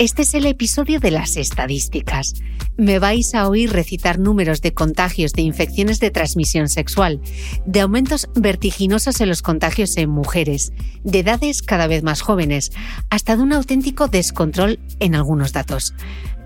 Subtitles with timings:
[0.00, 2.34] Este es el episodio de las estadísticas.
[2.76, 7.20] Me vais a oír recitar números de contagios de infecciones de transmisión sexual,
[7.66, 10.72] de aumentos vertiginosos en los contagios en mujeres,
[11.02, 12.70] de edades cada vez más jóvenes,
[13.10, 15.94] hasta de un auténtico descontrol en algunos datos.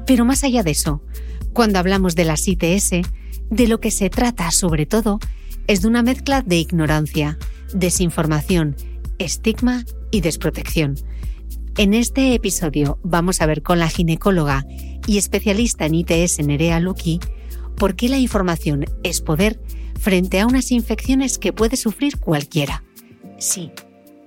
[0.07, 1.03] Pero más allá de eso,
[1.53, 3.07] cuando hablamos de las ITS,
[3.51, 5.21] de lo que se trata sobre todo
[5.67, 7.37] es de una mezcla de ignorancia,
[7.75, 8.77] desinformación,
[9.19, 10.97] estigma y desprotección
[11.79, 14.65] en este episodio vamos a ver con la ginecóloga
[15.07, 17.21] y especialista en ITS Nerea Luki
[17.77, 19.61] por qué la información es poder
[19.99, 22.85] frente a unas infecciones que puede sufrir cualquiera.
[23.39, 23.73] Sí,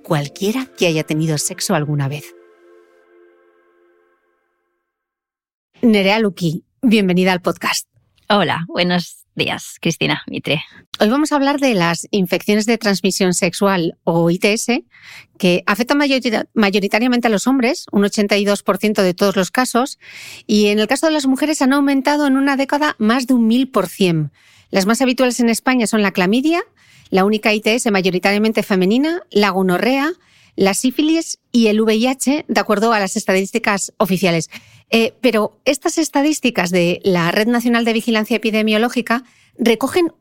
[0.02, 2.34] cualquiera que haya tenido sexo alguna vez.
[5.82, 7.88] Nerea Luki, bienvenida al podcast.
[8.28, 10.64] Hola, buenos días, Cristina Mitre.
[10.98, 14.82] Hoy vamos a hablar de las infecciones de transmisión sexual o ITS
[15.38, 15.98] que afectan
[16.54, 19.98] mayoritariamente a los hombres, un 82% de todos los casos,
[20.46, 23.48] y en el caso de las mujeres han aumentado en una década más de un
[23.48, 24.30] 1000%.
[24.70, 26.62] Las más habituales en España son la clamidia,
[27.10, 30.12] la única ITS mayoritariamente femenina, la gonorrea,
[30.56, 34.48] la sífilis y el VIH, de acuerdo a las estadísticas oficiales.
[34.90, 39.24] Eh, pero estas estadísticas de la Red Nacional de Vigilancia Epidemiológica
[39.58, 40.12] recogen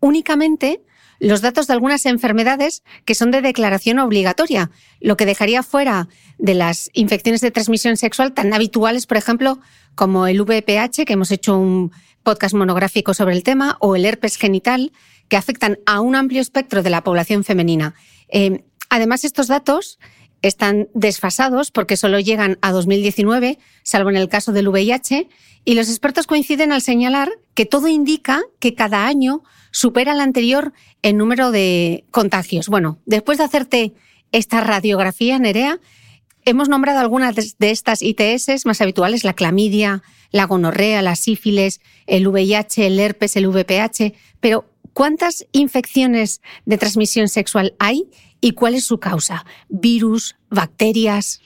[0.00, 0.82] únicamente
[1.20, 4.70] los datos de algunas enfermedades que son de declaración obligatoria,
[5.00, 6.08] lo que dejaría fuera
[6.38, 9.60] de las infecciones de transmisión sexual tan habituales, por ejemplo,
[9.94, 11.92] como el VPH, que hemos hecho un
[12.22, 14.92] podcast monográfico sobre el tema, o el herpes genital,
[15.28, 17.94] que afectan a un amplio espectro de la población femenina.
[18.28, 18.64] Eh,
[18.94, 19.98] Además, estos datos
[20.46, 25.28] están desfasados porque solo llegan a 2019, salvo en el caso del VIH,
[25.64, 30.72] y los expertos coinciden al señalar que todo indica que cada año supera el anterior
[31.02, 32.68] en número de contagios.
[32.68, 33.94] Bueno, después de hacerte
[34.30, 35.80] esta radiografía, Nerea,
[36.44, 42.28] hemos nombrado algunas de estas ITS más habituales, la clamidia, la gonorrea, la sífilis, el
[42.28, 48.10] VIH, el herpes, el VPH, pero ¿cuántas infecciones de transmisión sexual hay
[48.44, 49.46] y cuál es su causa.
[49.70, 51.40] Virus, bacterias.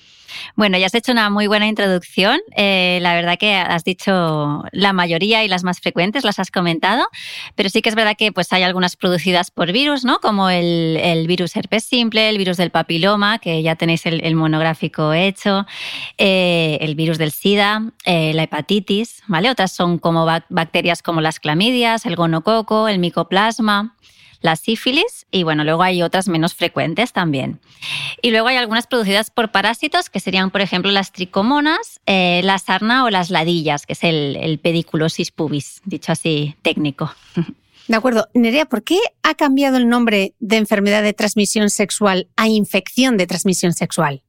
[0.56, 2.40] Bueno, ya has hecho una muy buena introducción.
[2.56, 7.06] Eh, la verdad que has dicho la mayoría y las más frecuentes, las has comentado,
[7.54, 10.18] pero sí que es verdad que pues, hay algunas producidas por virus, ¿no?
[10.18, 15.66] Como el, virus herpes simple, el virus del papiloma, que ya tenéis el, monográfico hecho,
[16.18, 19.50] eh, el virus del SIDA, eh, la hepatitis, ¿vale?
[19.50, 23.94] Otras son como bacterias como las clamidias, el gonococo, el micoplasma
[24.40, 27.60] la sífilis y bueno, luego hay otras menos frecuentes también.
[28.22, 32.58] Y luego hay algunas producidas por parásitos que serían, por ejemplo, las tricomonas, eh, la
[32.58, 37.12] sarna o las ladillas, que es el, el pediculosis pubis, dicho así técnico.
[37.88, 38.28] De acuerdo.
[38.34, 43.26] Nerea, ¿por qué ha cambiado el nombre de enfermedad de transmisión sexual a infección de
[43.26, 44.22] transmisión sexual?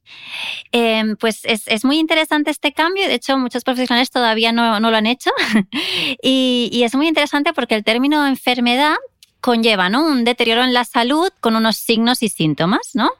[0.72, 3.06] Em, pues es, muy interesante este cambio.
[3.06, 5.30] De hecho, muchos profesionales todavía no, lo han hecho.
[6.22, 8.96] y, y es muy interesante porque el término enfermedad
[9.40, 10.04] conlleva ¿no?
[10.04, 13.10] un deterioro en la salud con unos signos y síntomas, ¿no?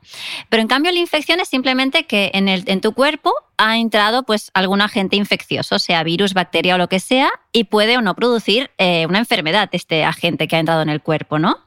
[0.49, 4.23] Pero en cambio la infección es simplemente que en, el, en tu cuerpo ha entrado
[4.23, 8.15] pues algún agente infeccioso, sea virus, bacteria o lo que sea, y puede o no
[8.15, 11.59] producir eh, una enfermedad este agente que ha entrado en el cuerpo, ¿no?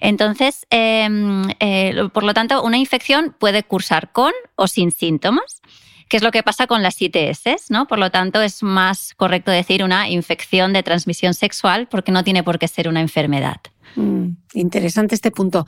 [0.00, 5.60] Entonces, em, eh, por lo tanto, una infección puede cursar con o sin síntomas
[6.08, 7.86] que es lo que pasa con las ITS, ¿no?
[7.86, 12.42] Por lo tanto, es más correcto decir una infección de transmisión sexual porque no tiene
[12.42, 13.60] por qué ser una enfermedad.
[13.98, 15.66] Mm, interesante este punto.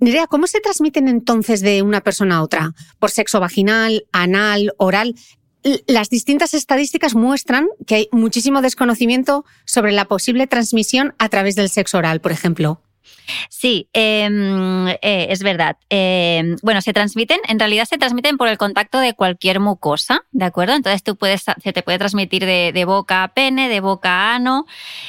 [0.00, 2.72] Nerea, ¿cómo se transmiten entonces de una persona a otra?
[2.98, 5.14] ¿Por sexo vaginal, anal, oral?
[5.86, 11.70] Las distintas estadísticas muestran que hay muchísimo desconocimiento sobre la posible transmisión a través del
[11.70, 12.82] sexo oral, por ejemplo.
[13.48, 15.76] Sí, em, eh, es verdad.
[15.88, 20.44] Em, bueno, se transmiten, en realidad se transmiten por el contacto de cualquier mucosa, ¿de
[20.44, 20.74] acuerdo?
[20.74, 24.66] Entonces tú puedes, se te puede transmitir de, boca a pene, de boca a ano,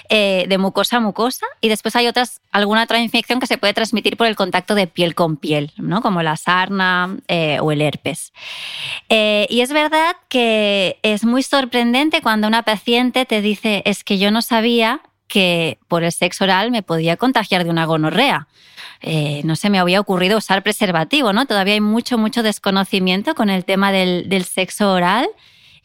[0.10, 3.74] eh, de mucosa a mucosa, y después hay otras, alguna otra infección que se puede
[3.74, 6.02] transmitir por el contacto de piel con piel, ¿no?
[6.02, 8.32] Como la sarna eh, o el herpes.
[9.10, 14.32] y es verdad que es muy sorprendente cuando una paciente te dice, es que yo
[14.32, 18.48] no sabía que por el sexo oral me podía contagiar de una gonorrea.
[19.02, 21.46] Eh, no se me había ocurrido usar preservativo, ¿no?
[21.46, 25.28] Todavía hay mucho, mucho desconocimiento con el tema del, sexo oral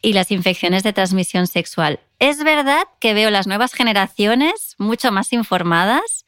[0.01, 1.99] y las infecciones de transmisión sexual.
[2.19, 6.25] Es verdad que veo las nuevas generaciones mucho más informadas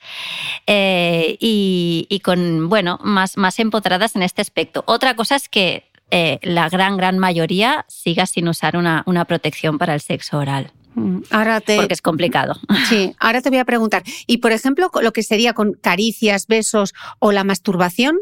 [0.68, 4.84] eh, y, con, bueno, más, más empotradas en este aspecto.
[4.88, 9.94] Otra cosa es que eh, la gran, gran mayoría siga sin usar una protección para
[9.94, 10.72] el sexo oral.
[10.96, 11.78] Mm, ahora te...
[11.78, 12.56] Porque es complicado.
[12.90, 14.04] Sí, ahora te voy a preguntar.
[14.28, 18.18] Y por ejemplo, lo que sería con caricias, besos o la masturbación.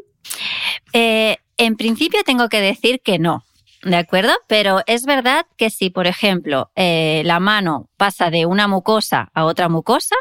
[0.93, 3.43] Eh, en principio tengo que decir que no.
[3.83, 4.31] ¿De acuerdo?
[4.47, 9.45] Pero es verdad que si, por ejemplo, eh, la mano pasa de una mucosa a
[9.45, 10.15] otra mucosa,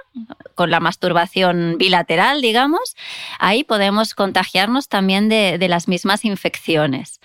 [0.54, 2.96] con la masturbación bilateral, digamos,
[3.38, 7.20] ahí podemos contagiarnos también de, las mismas infecciones.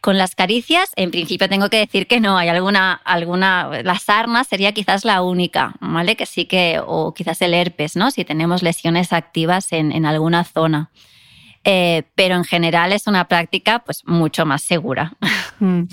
[0.00, 4.46] Con las caricias, en principio tengo que decir que no, hay alguna, alguna, las armas
[4.46, 6.16] sería quizás la única, ¿vale?
[6.16, 8.10] Que sí que, o quizás el herpes, ¿no?
[8.10, 10.90] Si tenemos lesiones activas en, en alguna zona.
[11.64, 15.16] Eh, pero en general es una práctica pues, mucho más segura.
[15.60, 15.84] Mm.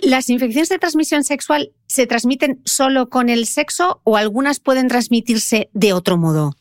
[0.00, 5.70] ¿Las infecciones de transmisión sexual se transmiten solo con el sexo o algunas pueden transmitirse
[5.72, 6.56] de otro modo?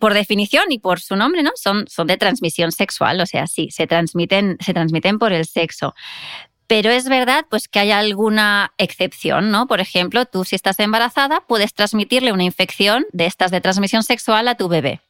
[0.00, 1.50] por definición y por su nombre, ¿no?
[1.54, 5.94] Son, son de transmisión sexual, o sea, sí, se transmiten, se transmiten por el sexo.
[6.66, 9.66] Pero es verdad pues, que hay alguna excepción, ¿no?
[9.66, 14.46] Por ejemplo, tú si estás embarazada puedes transmitirle una infección de estas de transmisión sexual
[14.48, 15.00] a tu bebé.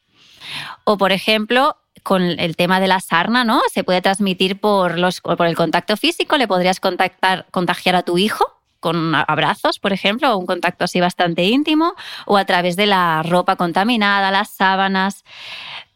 [0.84, 1.76] O, por ejemplo,
[2.08, 3.60] con el tema de la sarna, ¿no?
[3.70, 8.16] Se puede transmitir por, los, por el contacto físico, le podrías contactar, contagiar a tu
[8.16, 8.46] hijo
[8.80, 11.92] con abrazos, por ejemplo, o un contacto así bastante íntimo,
[12.24, 15.22] o a través de la ropa contaminada, las sábanas.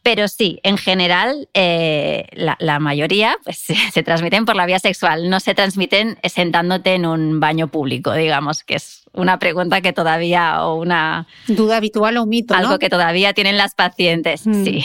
[0.02, 5.40] Pero sí, en general, eh, la, mayoría pues, se transmiten por la vía sexual, no
[5.40, 10.74] se transmiten sentándote en un baño público, digamos, que es una pregunta que todavía, o
[10.74, 11.26] una...
[11.46, 12.54] Duda habitual o mito.
[12.54, 14.64] Algo que todavía tienen las pacientes, mm.
[14.64, 14.84] sí.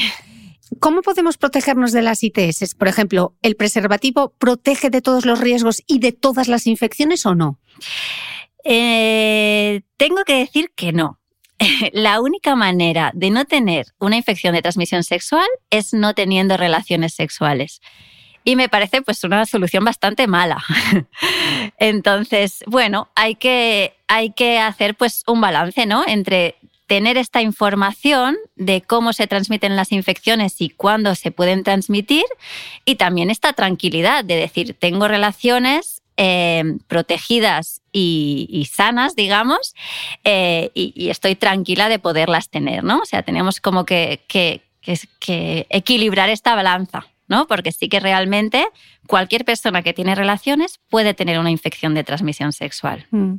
[0.80, 2.76] ¿Cómo podemos protegernos de las ITS?
[2.76, 7.36] Por ejemplo, ¿el preservativo protege de todos los riesgos y de todas las infecciones o
[7.36, 7.60] no?
[8.64, 11.20] Eh, tengo que decir que no.
[11.94, 17.14] La única manera de no tener una infección de transmisión sexual es no teniendo relaciones
[17.14, 17.82] sexuales.
[18.44, 20.64] Y me parece pues una solución bastante mala.
[21.80, 26.04] Entonces, bueno, hay que, hay que hacer pues un balance, ¿no?
[26.08, 26.56] Entre
[26.88, 32.24] tener esta información de cómo se transmiten las infecciones y cuándo se pueden transmitir
[32.86, 39.76] y también esta tranquilidad de decir, tengo relaciones eh, protegidas y, sanas, digamos,
[40.24, 43.00] eh, y, estoy tranquila de poderlas tener, ¿no?
[43.00, 44.62] O sea, tenemos como que, que,
[45.70, 47.08] equilibrar esta balanza.
[47.30, 47.46] ¿no?
[47.46, 48.66] Porque sí que realmente
[49.06, 53.06] cualquier persona que tiene relaciones puede tener una infección de transmisión sexual.
[53.12, 53.34] Mm.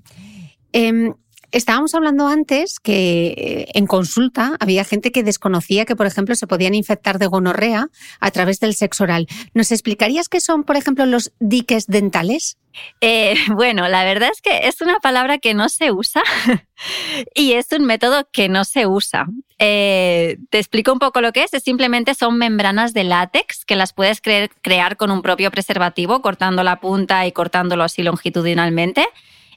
[0.73, 1.15] Em,
[1.51, 6.47] Estábamos hablando antes que eh, en consulta había gente que desconocía que, por ejemplo, se
[6.47, 7.89] podían infectar de gonorrea
[8.21, 9.27] a través del sexo oral.
[9.55, 12.59] ¿Nos explicarías qué son, por ejemplo, los diques dentales?
[13.01, 16.23] Eh, bueno, la verdad es que es una palabra que no se usa
[17.35, 19.27] y es un método que no se usa.
[19.59, 21.55] Eh, te explico un poco lo que es.
[21.55, 26.63] Es simplemente son membranas de látex que las puedes crear con un propio preservativo, cortando
[26.63, 29.07] la punta y cortándolo así longitudinalmente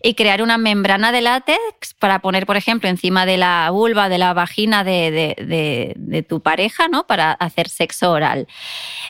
[0.03, 4.17] y crear una membrana de látex para poner, por ejemplo, encima de la vulva, de
[4.17, 7.07] la vagina de, tu pareja, ¿no?
[7.07, 8.47] Para hacer sexo oral.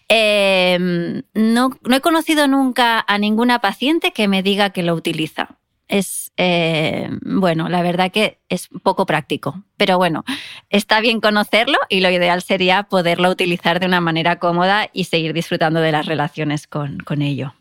[0.08, 5.58] Em, no, no, he conocido nunca a ninguna paciente que me diga que lo utiliza.
[5.88, 10.24] Es, eh, bueno, la verdad que es poco práctico, pero bueno,
[10.70, 15.34] está bien conocerlo y lo ideal sería poderlo utilizar de una manera cómoda y seguir
[15.34, 17.54] disfrutando de las relaciones con, con ello.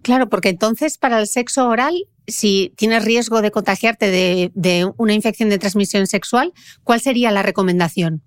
[0.00, 5.50] Claro, porque entonces para el sexo oral, si tienes riesgo de contagiarte de, una infección
[5.50, 8.22] de transmisión sexual, ¿cuál sería la recomendación?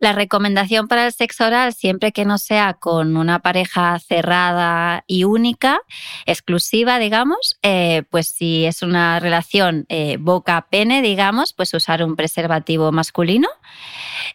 [0.00, 5.22] La recomendación para el sexo oral, siempre que no sea con una pareja cerrada y
[5.22, 5.78] única,
[6.26, 12.90] exclusiva, digamos, eh, pues si es una relación eh, boca-pene, digamos, pues usar un preservativo
[12.90, 13.46] masculino.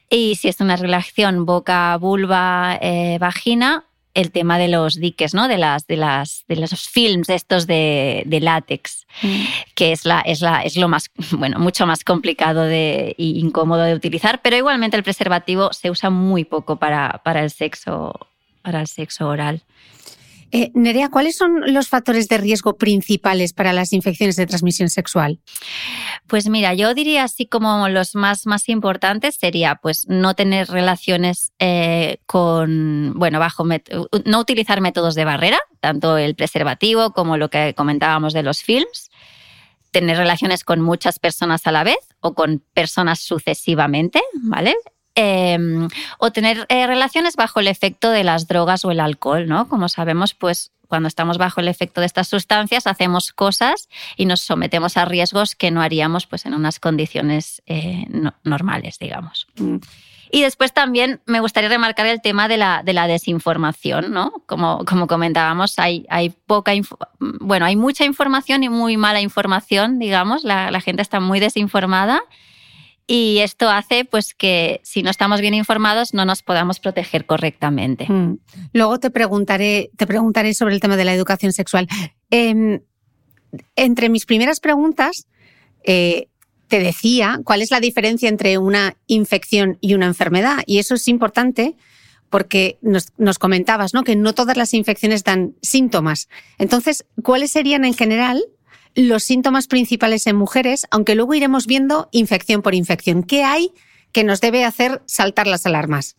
[0.09, 5.47] Y si es una relación boca-vulva-vagina, el tema de los diques, ¿no?
[5.47, 9.43] De las, de las, de los films estos de, látex, mm.
[9.75, 13.83] que es la, es la, es lo más, bueno, mucho más complicado de, e incómodo
[13.83, 18.27] de utilizar, pero igualmente el preservativo se usa muy poco para, para el sexo,
[18.61, 19.61] para el sexo oral.
[20.51, 25.39] Eh, Nerea, ¿cuáles son los factores de riesgo principales para las infecciones de transmisión sexual?
[26.27, 31.53] Pues mira, yo diría así como los más, más importantes sería pues no tener relaciones
[31.59, 33.65] eh, con, bueno, bajo,
[34.25, 39.09] no utilizar métodos de barrera, tanto el preservativo como lo que comentábamos de los films
[39.91, 44.75] tener relaciones con muchas personas a la vez o con personas sucesivamente, ¿vale?
[45.21, 49.67] Em, o tener eh, relaciones bajo el efecto de las drogas o el alcohol, ¿no?
[49.67, 54.39] Como sabemos, pues cuando estamos bajo el efecto de estas sustancias hacemos cosas y nos
[54.39, 58.05] sometemos a riesgos que no haríamos pues, en unas condiciones eh,
[58.45, 59.47] normales, digamos.
[59.57, 59.79] Mm.
[60.31, 64.31] Y después también me gustaría remarcar el tema de la, de la desinformación, ¿no?
[64.45, 66.71] Como, como comentábamos, hay, hay poca
[67.19, 72.23] bueno, hay mucha información y muy mala información, digamos, la, la gente está muy desinformada
[73.11, 78.05] y esto hace pues que si no estamos bien informados no nos podamos proteger correctamente.
[78.07, 78.37] Mm.
[78.71, 81.87] Luego te preguntaré, te preguntaré sobre el tema de la educación sexual.
[82.29, 82.81] Em,
[83.75, 85.25] entre mis primeras preguntas
[85.83, 86.27] eh,
[86.67, 91.07] te decía cuál es la diferencia entre una infección y una enfermedad y eso es
[91.07, 91.75] importante
[92.29, 94.03] porque nos, nos, comentabas ¿no?
[94.03, 96.29] que no todas las infecciones dan síntomas.
[96.59, 98.45] Entonces, ¿cuáles serían en general
[99.07, 103.23] los síntomas principales en mujeres, aunque luego iremos viendo infección por infección.
[103.23, 103.71] ¿Qué hay
[104.11, 106.15] que nos debe hacer saltar las alarmas?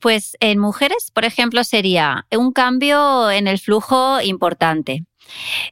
[0.00, 5.04] Pues en mujeres, por ejemplo, sería un cambio en el flujo importante.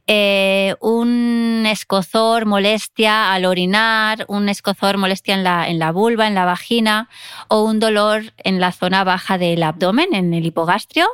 [0.07, 6.35] Eh, un escozor, molestia al orinar, un escozor, molestia en la, en la vulva, en
[6.35, 7.11] la vagina
[7.49, 11.07] o un dolor en la zona baja del abdomen, en el hipogastrio,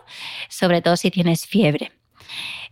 [0.49, 1.93] sobre todo si tienes fiebre.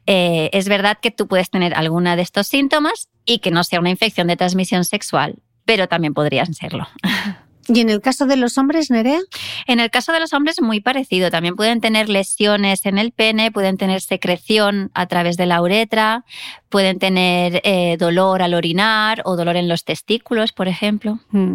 [0.06, 3.80] Eh, es verdad que tú puedes tener alguna de estos síntomas y que no sea
[3.80, 6.86] una infección de transmisión sexual, pero también podrían serlo.
[7.68, 9.20] ¿Y en el caso de los hombres, Nerea?
[9.66, 11.30] En el caso de los hombres, muy parecido.
[11.30, 16.24] También pueden tener lesiones en el pene, pueden tener secreción a través de la uretra,
[16.68, 21.18] pueden tener eh, dolor al orinar o dolor en los testículos, por ejemplo.
[21.30, 21.54] Mm.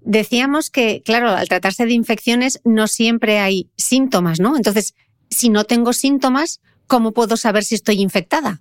[0.00, 4.56] Decíamos que, claro, al tratarse de infecciones no siempre hay síntomas, ¿no?
[4.56, 4.94] Entonces,
[5.30, 8.60] si no tengo síntomas, ¿cómo puedo saber si estoy infectada?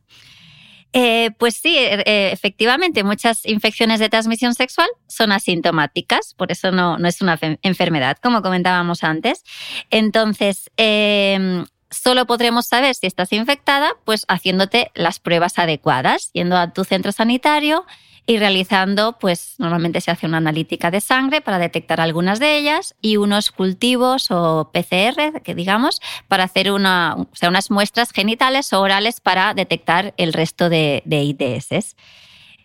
[0.94, 6.72] Eh, pues sí, er, eh, efectivamente, muchas infecciones de transmisión sexual son asintomáticas, por eso
[6.72, 9.44] no, es una enfermedad, como comentábamos antes.
[9.90, 16.72] Entonces, em, solo podremos saber si estás infectada, pues haciéndote las pruebas adecuadas, yendo a
[16.72, 17.86] tu centro sanitario
[18.30, 22.94] y realizando, pues normalmente se hace una analítica de sangre para detectar algunas de ellas
[23.02, 28.72] y unos cultivos o PCR, que digamos, para hacer una, o sea, unas muestras genitales
[28.72, 31.96] o orales para detectar el resto de, ITS.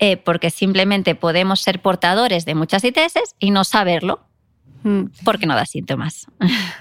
[0.00, 4.20] Eh, porque simplemente podemos ser portadores de muchas ITS y no saberlo,
[4.82, 5.04] mm.
[5.24, 6.26] porque no da síntomas.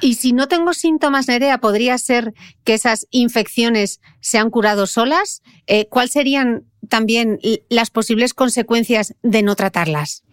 [0.02, 2.34] Y si no tengo síntomas, Nerea, ¿podría ser
[2.66, 5.42] que esas infecciones se han curado solas?
[5.68, 10.24] Eh, ¿Cuáles serían también las posibles consecuencias de no tratarlas?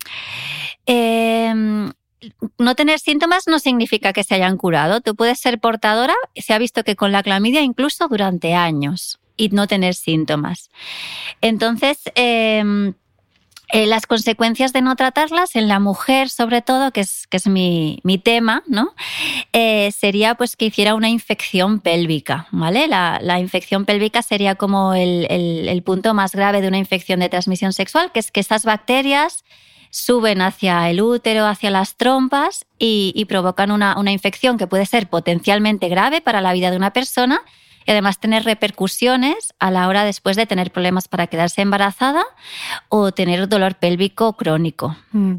[0.87, 1.93] Em,
[2.59, 5.01] no tener síntomas no significa que se hayan curado.
[5.01, 9.49] Tú puedes ser portadora, se ha visto que con la clamidia incluso durante años y
[9.49, 10.71] no tener síntomas.
[11.41, 12.95] Entonces, em,
[13.73, 17.47] Eh, las consecuencias de no tratarlas en la mujer, sobre todo, que es, que es
[17.47, 18.95] mi, tema, ¿no?
[19.53, 22.89] Eh, sería pues que hiciera una infección pélvica, ¿vale?
[22.89, 28.11] La, infección pélvica sería como el, punto más grave de una infección de transmisión sexual,
[28.13, 29.45] que es que estas bacterias
[29.91, 35.09] suben hacia el útero, hacia las trompas y, provocan una, una infección que puede ser
[35.09, 37.43] potencialmente grave para la vida de una persona
[37.87, 42.25] y además tener repercusiones a la hora después de tener problemas para quedarse embarazada
[42.89, 44.97] o tener dolor pélvico crónico.
[45.13, 45.37] Mm.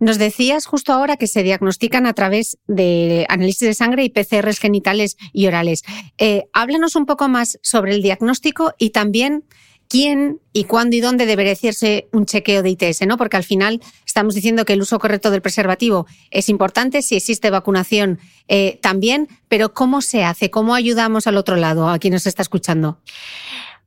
[0.00, 4.58] Nos decías justo ahora que se diagnostican a través de análisis de sangre y PCRs
[4.58, 5.82] genitales y orales.
[6.18, 9.44] Eh, háblanos un poco más sobre el diagnóstico y también
[9.92, 13.18] quién y cuándo y dónde debería hacerse un chequeo de ITS, ¿no?
[13.18, 17.50] Porque al final estamos diciendo que el uso correcto del preservativo es importante, si existe
[17.50, 18.18] vacunación
[18.48, 20.50] eh, también, pero ¿cómo se hace?
[20.50, 23.00] ¿Cómo ayudamos al otro lado, a quien nos está escuchando?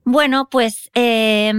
[0.04, 1.52] Bueno, pues eh,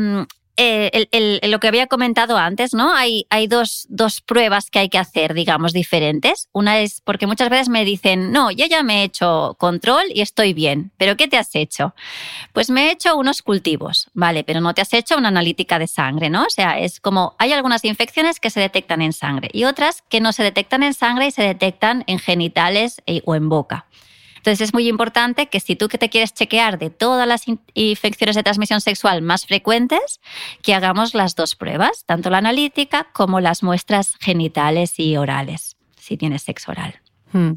[0.59, 2.95] eh, lo que había comentado antes, ¿no?
[2.95, 3.87] Hay, dos,
[4.25, 6.49] pruebas que hay que hacer, digamos, diferentes.
[6.53, 10.23] Una es porque muchas veces me dicen, no, yo ya me he hecho control y
[10.23, 11.95] estoy bien, pero ¿qué te has hecho?
[12.53, 14.45] Pues me he hecho unos cultivos, ¿vale?
[14.45, 16.45] Pero no te has hecho una analítica de sangre, ¿no?
[16.45, 20.21] O sea, es como, hay algunas infecciones que se detectan en sangre y otras que
[20.21, 23.87] no se detectan en sangre y se detectan en genitales eh, o en boca.
[24.47, 27.43] Entonces es muy importante que si tú que te quieres chequear de todas las
[27.75, 30.21] infecciones de transmisión sexual más frecuentes,
[30.63, 36.17] que hagamos las dos pruebas, tanto la analítica como las muestras genitales y orales, si
[36.17, 36.95] tienes sexo oral.
[37.33, 37.55] Hmm.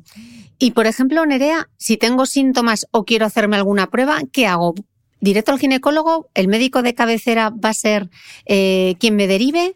[0.57, 4.73] Y por ejemplo, Nerea, si tengo síntomas o quiero hacerme alguna prueba, ¿qué hago?
[5.21, 6.31] ¿Directo al ginecólogo?
[6.33, 8.09] ¿El médico de cabecera va a ser
[8.47, 9.75] eh, quien me derive?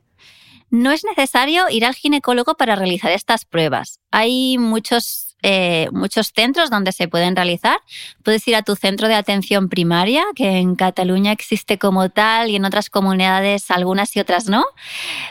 [0.72, 4.00] No es necesario ir al ginecólogo para realizar estas pruebas.
[4.10, 7.79] Hay muchos eh, muchos centros donde se pueden realizar.
[8.23, 12.55] Puedes ir a tu centro de atención primaria, que en Cataluña existe como tal y
[12.55, 14.65] en otras comunidades algunas y otras no.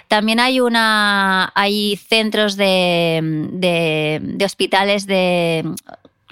[0.09, 3.21] También hay, una, hay centros de,
[4.23, 5.65] de hospitales de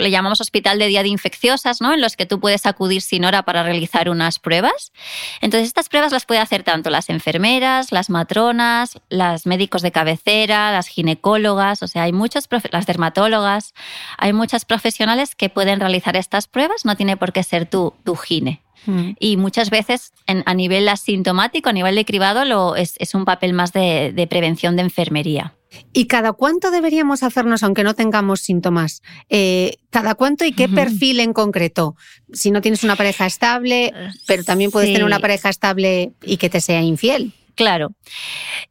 [0.00, 1.92] le llamamos hospital de día de infecciosas, ¿no?
[1.94, 4.92] En los que tú puedes acudir sin hora para realizar unas pruebas.
[5.40, 10.72] Entonces, estas pruebas las puede hacer tanto las enfermeras, las matronas, las médicos de cabecera,
[10.72, 13.74] las ginecólogas, o sea, hay muchas, las dermatólogas,
[14.18, 18.16] hay muchas profesionales que pueden realizar estas pruebas, no tiene por qué ser tú, tu
[18.16, 18.62] gine.
[18.86, 19.10] Mm.
[19.18, 23.72] Y muchas veces a nivel asintomático, a nivel de cribado, lo, es, un papel más
[23.72, 25.54] de prevención de enfermería.
[25.92, 29.02] ¿Y cada cuánto deberíamos hacernos, aunque no tengamos síntomas?
[29.28, 31.96] Eh, ¿Cada cuánto y qué perfil en concreto?
[32.32, 33.92] Si no tienes una pareja estable,
[34.26, 37.32] pero también puedes tener una pareja estable y que te sea infiel.
[37.54, 37.92] Claro.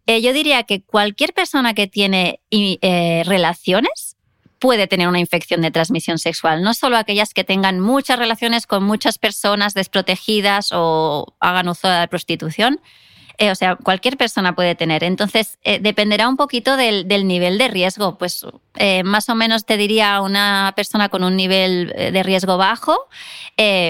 [0.07, 4.17] Eh, yo diría que cualquier persona que tiene eh, relaciones
[4.59, 8.83] puede tener una infección de transmisión sexual, no solo aquellas que tengan muchas relaciones con
[8.83, 12.81] muchas personas desprotegidas o hagan uso de la prostitución,
[13.39, 15.01] eh, o sea, cualquier persona puede tener.
[15.05, 18.17] Entonces, eh, dependerá un poquito del, nivel de riesgo.
[18.17, 23.07] Pues eh, más o menos te diría una persona con un nivel de riesgo bajo,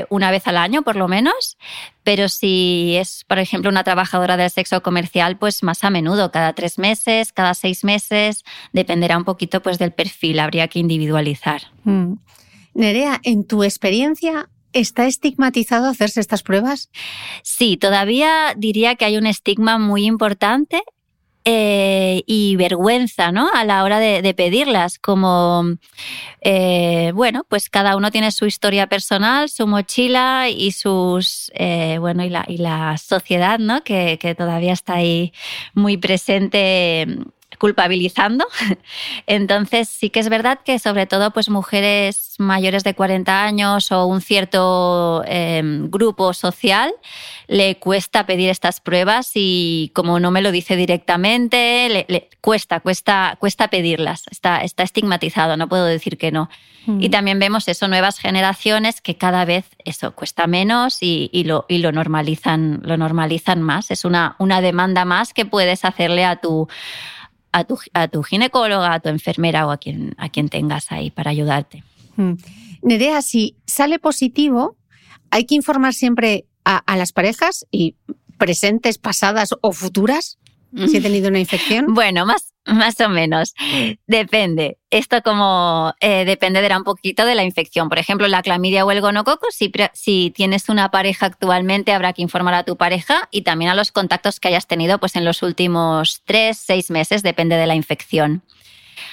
[0.10, 1.58] una vez al año por lo menos.
[2.04, 6.54] Pero si es, por ejemplo, una trabajadora del sexo comercial, pues más a menudo, cada
[6.54, 11.64] tres meses, cada seis meses, dependerá un poquito pues, del perfil, habría que individualizar.
[11.86, 12.14] Mm.
[12.76, 16.90] Nerea, en tu experiencia, ¿Está estigmatizado hacerse estas pruebas?
[17.44, 20.84] Sí, todavía diría que hay un estigma muy importante
[21.46, 23.50] eh, y vergüenza ¿no?
[23.52, 25.64] a la hora de, pedirlas, como,
[26.42, 32.24] eh, bueno, pues cada uno tiene su historia personal, su mochila y sus, eh, bueno,
[32.24, 33.84] y la, y la sociedad, ¿no?
[33.84, 35.34] Que, que, todavía está ahí
[35.74, 37.08] muy presente
[37.58, 38.46] culpabilizando.
[39.28, 44.06] Entonces sí que es verdad que sobre todo pues mujeres mayores de 40 años o
[44.06, 46.94] un cierto em, grupo social
[47.48, 53.36] le cuesta pedir estas pruebas y como no me lo dice directamente, le, cuesta, cuesta,
[53.40, 54.26] cuesta pedirlas.
[54.30, 56.50] Está, está estigmatizado, no puedo decir que no.
[56.86, 57.02] Mm.
[57.02, 61.66] Y también vemos eso, nuevas generaciones que cada vez eso cuesta menos y, y, lo,
[61.68, 63.92] y lo, normalizan, lo normalizan más.
[63.92, 66.68] Es una, una demanda más que puedes hacerle a tu
[67.52, 71.12] a tu, a tu ginecóloga, a tu enfermera o a quien, a quien tengas ahí
[71.12, 71.84] para ayudarte.
[72.16, 72.34] Hmm.
[72.82, 74.78] Nerea, si sale positivo,
[75.32, 77.96] hay que informar siempre a las parejas y
[78.38, 80.38] presentes, pasadas o futuras
[80.76, 81.88] si he tenido una infección?
[81.94, 83.54] Bueno, más, más o menos.
[84.08, 84.78] Depende.
[84.90, 87.90] Esto como eh, dependerá un poquito de la infección.
[87.90, 92.22] Por ejemplo, la clamidia o el gonococo, si, si tienes una pareja actualmente, habrá que
[92.22, 95.44] informar a tu pareja y también a los contactos que hayas tenido pues, en los
[95.44, 98.44] últimos tres, seis meses, depende de la infección.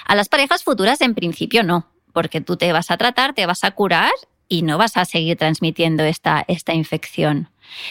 [0.04, 3.64] A las parejas futuras, en principio, no, porque tú te vas a tratar, te vas
[3.64, 4.12] a curar
[4.48, 7.48] y no vas a seguir transmitiendo esta, esta infección.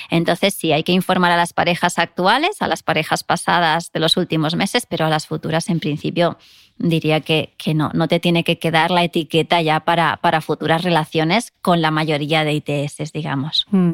[0.10, 4.18] Entonces sí, hay que informar a las parejas actuales, a las parejas pasadas de los
[4.18, 6.38] últimos meses, pero a las futuras en principio
[6.78, 10.84] diría que, que no, no te tiene que quedar la etiqueta ya para, para futuras
[10.84, 13.66] relaciones con la mayoría de ITS, digamos.
[13.72, 13.94] Mm.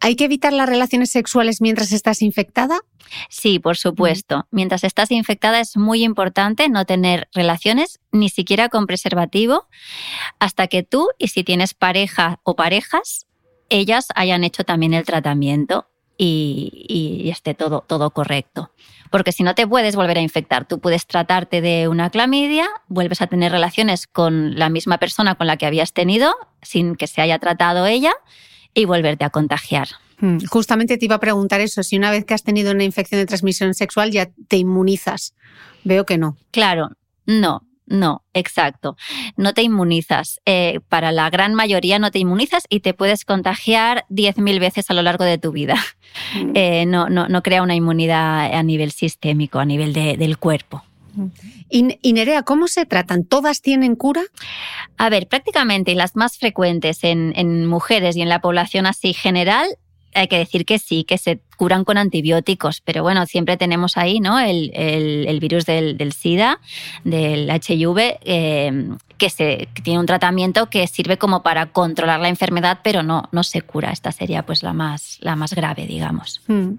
[0.00, 2.80] ¿Hay que evitar las relaciones sexuales mientras estás infectada?
[3.28, 4.46] Sí, por supuesto.
[4.50, 9.66] Mientras estás infectada es muy importante no tener relaciones ni siquiera con preservativo
[10.38, 13.26] hasta que tú y si tienes pareja o parejas,
[13.68, 18.70] ellas hayan hecho también el tratamiento y, esté todo, todo correcto.
[19.10, 23.20] Porque si no te puedes volver a infectar, tú puedes tratarte de una clamidia, vuelves
[23.22, 27.20] a tener relaciones con la misma persona con la que habías tenido sin que se
[27.20, 28.12] haya tratado ella
[28.74, 29.88] y volverte a contagiar.
[30.18, 33.20] Hmm, justamente te iba a preguntar eso, si una vez que has tenido una infección
[33.20, 35.34] de transmisión sexual ya te inmunizas.
[35.84, 36.36] Veo que no.
[36.50, 36.90] Claro,
[37.26, 37.65] no.
[37.86, 38.96] No, exacto.
[39.36, 40.40] No te inmunizas.
[40.44, 44.94] Eh, para la gran mayoría no te inmunizas y te puedes contagiar 10.000 veces a
[44.94, 45.76] lo largo de tu vida.
[46.34, 46.52] Hmm.
[46.54, 50.82] Eh, no, no, no, crea una inmunidad a nivel sistémico, a nivel del cuerpo.
[51.14, 51.28] Hmm.
[51.68, 53.24] Y, Nerea, ¿cómo se tratan?
[53.24, 54.22] ¿Todas tienen cura?
[54.98, 59.66] A ver, prácticamente las más frecuentes en mujeres y en la población así general
[60.16, 64.20] hay que decir que sí, que se curan con antibióticos, pero bueno, siempre tenemos ahí
[64.20, 64.38] ¿no?
[64.38, 66.60] el, virus del, SIDA,
[67.04, 72.80] del HIV, eh, que, se, tiene un tratamiento que sirve como para controlar la enfermedad,
[72.82, 73.90] pero no, no se cura.
[73.90, 76.42] Esta sería pues la más, la más grave, digamos.
[76.46, 76.74] Hmm.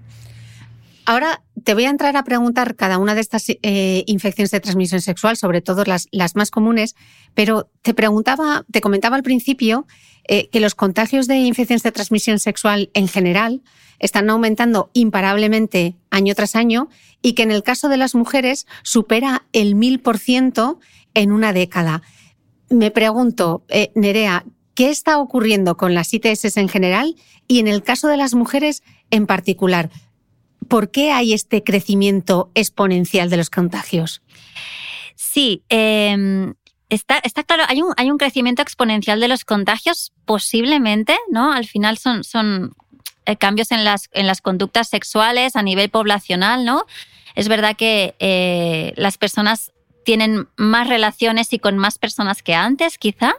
[1.08, 5.00] Ahora te voy a entrar a preguntar cada una de estas eh, infecciones de transmisión
[5.00, 6.96] sexual, sobre todo las, las, más comunes,
[7.32, 9.86] pero te preguntaba, te comentaba al principio
[10.28, 13.62] eh, que los contagios de infecciones de transmisión sexual en general
[13.98, 16.88] están aumentando imparablemente año tras año
[17.22, 20.78] y que en el caso de las mujeres supera el mil por ciento
[21.14, 22.02] en una década.
[22.68, 27.82] Me pregunto, eh, Nerea, ¿qué está ocurriendo con las ITS en general y en el
[27.82, 29.90] caso de las mujeres en particular?
[30.68, 34.22] ¿Por qué hay este crecimiento exponencial de los contagios?
[35.16, 36.54] Sí, em,
[36.88, 41.52] Está, está claro, hay un, hay un crecimiento exponencial de los contagios, posiblemente, ¿no?
[41.52, 42.74] Al final son, son
[43.26, 46.86] eh, cambios en las, en las conductas sexuales a nivel poblacional, ¿no?
[47.34, 49.72] Es verdad que eh, las personas
[50.02, 53.34] tienen más relaciones y con más personas que antes, quizá,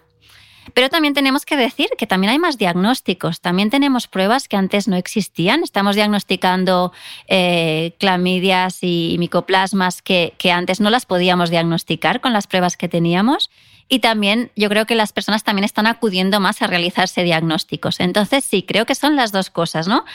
[0.74, 4.88] pero también tenemos que decir que también hay más diagnósticos, también tenemos pruebas que antes
[4.88, 5.64] no existían.
[5.64, 6.92] Estamos diagnosticando
[7.28, 12.90] eh, clamidias y micoplasmas que, que antes no las podíamos diagnosticar con las pruebas que
[12.90, 13.50] teníamos.
[13.88, 18.00] Y también yo creo que las personas también están acudiendo más a realizarse diagnósticos.
[18.00, 20.06] Entonces sí, creo que son las dos cosas, ¿no?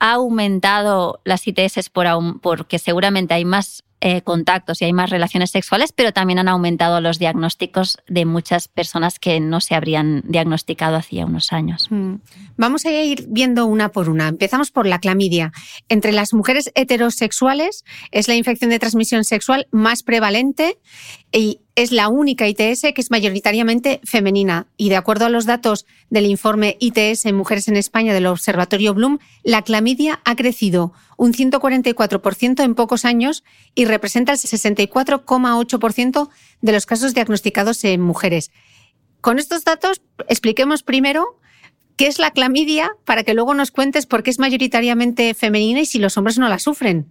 [0.00, 2.06] Ha aumentado las ITS por,
[2.40, 7.00] porque seguramente hay más eh, contactos y hay más relaciones sexuales, pero también han aumentado
[7.00, 11.86] los diagnósticos de muchas personas que no se habrían diagnosticado hacía unos años.
[11.88, 12.16] Mm.
[12.58, 14.28] Vamos a ir viendo una por una.
[14.28, 15.52] Empezamos por la clamidia.
[15.88, 20.76] Entre las mujeres heterosexuales es la infección de transmisión sexual más prevalente
[21.34, 24.68] y es la única ITS que es mayoritariamente femenina.
[24.76, 28.94] Y de acuerdo a los datos del informe ITS en Mujeres en España del Observatorio
[28.94, 33.42] Bloom, la clamidia ha crecido un 144% en pocos años
[33.74, 36.28] y representa el 64,8%
[36.60, 38.52] de los casos diagnosticados en mujeres.
[39.20, 41.40] Con estos datos, expliquemos primero
[41.96, 45.86] qué es la clamidia para que luego nos cuentes por qué es mayoritariamente femenina y
[45.86, 47.10] si los hombres no la sufren.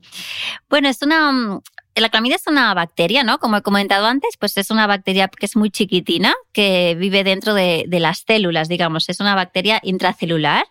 [0.70, 1.60] Bueno, es una,
[2.02, 3.40] la clamidia es una bacteria, ¿no?
[3.40, 7.54] Como he comentado antes, pues es una bacteria que es muy chiquitina, que vive dentro
[7.54, 9.10] de, las células, digamos.
[9.10, 10.66] Es una bacteria intracelular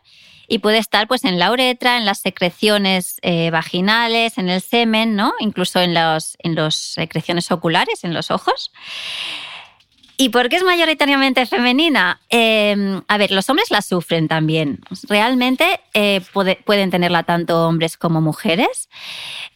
[0.49, 5.15] y puede estar pues en la uretra, en las secreciones eh, vaginales, en el semen,
[5.15, 5.33] ¿no?
[5.39, 8.73] Incluso en las en los secreciones oculares, en los ojos.
[10.23, 12.21] ¿Y por qué es mayoritariamente femenina?
[12.29, 14.79] Em, a ver, los hombres la sufren también.
[15.09, 16.21] Realmente eh,
[16.65, 18.89] pueden tenerla tanto hombres como mujeres.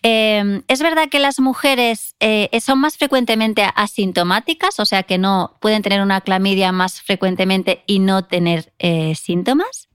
[0.02, 5.56] Em, es verdad que las mujeres eh, son más frecuentemente asintomáticas, o sea que no
[5.60, 9.86] pueden tener una clamidia más frecuentemente y no tener eh, síntomas.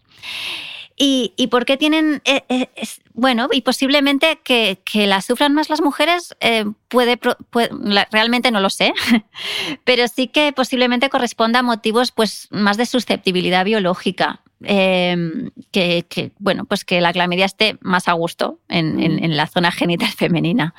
[1.03, 2.69] ¿Y, por qué tienen, eh, eh,
[3.15, 7.19] bueno, y posiblemente que, que, la sufran más las mujeres, eh, puede,
[8.11, 8.93] realmente no lo sé,
[9.83, 14.41] pero sí que posiblemente corresponda a motivos pues, más de susceptibilidad biológica.
[14.63, 19.47] Em, que, bueno, pues que la clamidia esté más a gusto en, en, en, la
[19.47, 20.75] zona genital femenina.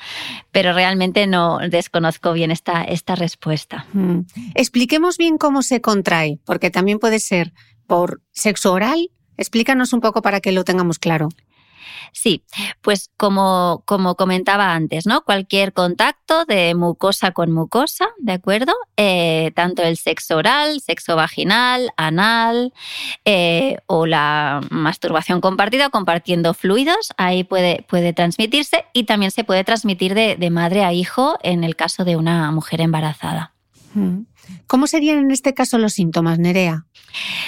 [0.53, 3.87] Pero realmente no desconozco bien esta, esta respuesta.
[3.91, 4.19] Mm.
[4.55, 7.51] Expliquemos bien cómo se contrae, porque también puede ser
[7.87, 11.29] por sexo oral Explícanos un poco para que lo tengamos claro.
[12.13, 12.43] Sí,
[12.81, 15.23] pues como, como comentaba antes, ¿no?
[15.23, 18.73] Cualquier contacto de mucosa con mucosa, ¿de acuerdo?
[18.97, 22.71] Eh, tanto el sexo oral, sexo vaginal, anal
[23.25, 29.63] eh, o la masturbación compartida, compartiendo fluidos, ahí puede, puede transmitirse y también se puede
[29.63, 33.53] transmitir de, de madre a hijo en el caso de una mujer embarazada.
[33.95, 34.21] Mm.
[34.67, 36.85] ¿Cómo serían en este caso los síntomas, Nerea?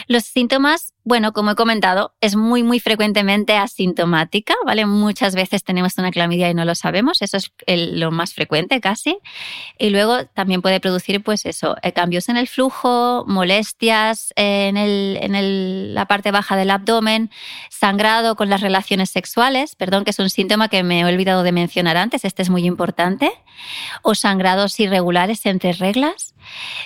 [0.07, 4.85] Los síntomas, bueno, como he comentado, es muy, muy frecuentemente asintomática, ¿vale?
[4.85, 9.17] Muchas veces tenemos una clamidia y no lo sabemos, eso es lo más frecuente casi.
[9.79, 15.93] Y luego también puede producir, pues eso, eh, cambios en el flujo, molestias en, en
[15.93, 17.31] la parte baja del abdomen,
[17.69, 21.51] sangrado con las relaciones sexuales, perdón, que es un síntoma que me he olvidado de
[21.51, 23.31] mencionar antes, este es muy importante,
[24.03, 26.35] o sangrados irregulares entre reglas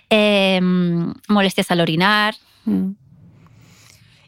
[0.10, 2.36] Em, molestias al orinar.
[2.66, 2.92] Mm.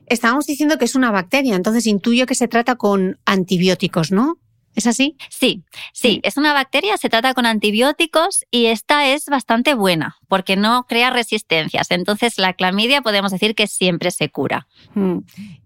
[0.08, 4.38] Estábamos diciendo que es una bacteria, entonces intuyo que se trata con antibióticos, ¿no?
[4.76, 5.18] ¿Es así?
[5.30, 10.56] Sí, sí, es una bacteria, se trata con antibióticos y esta es bastante buena porque
[10.56, 11.92] no crea resistencias.
[11.92, 14.66] Entonces la clamidia podemos decir que siempre se cura.
[14.94, 15.18] Mm.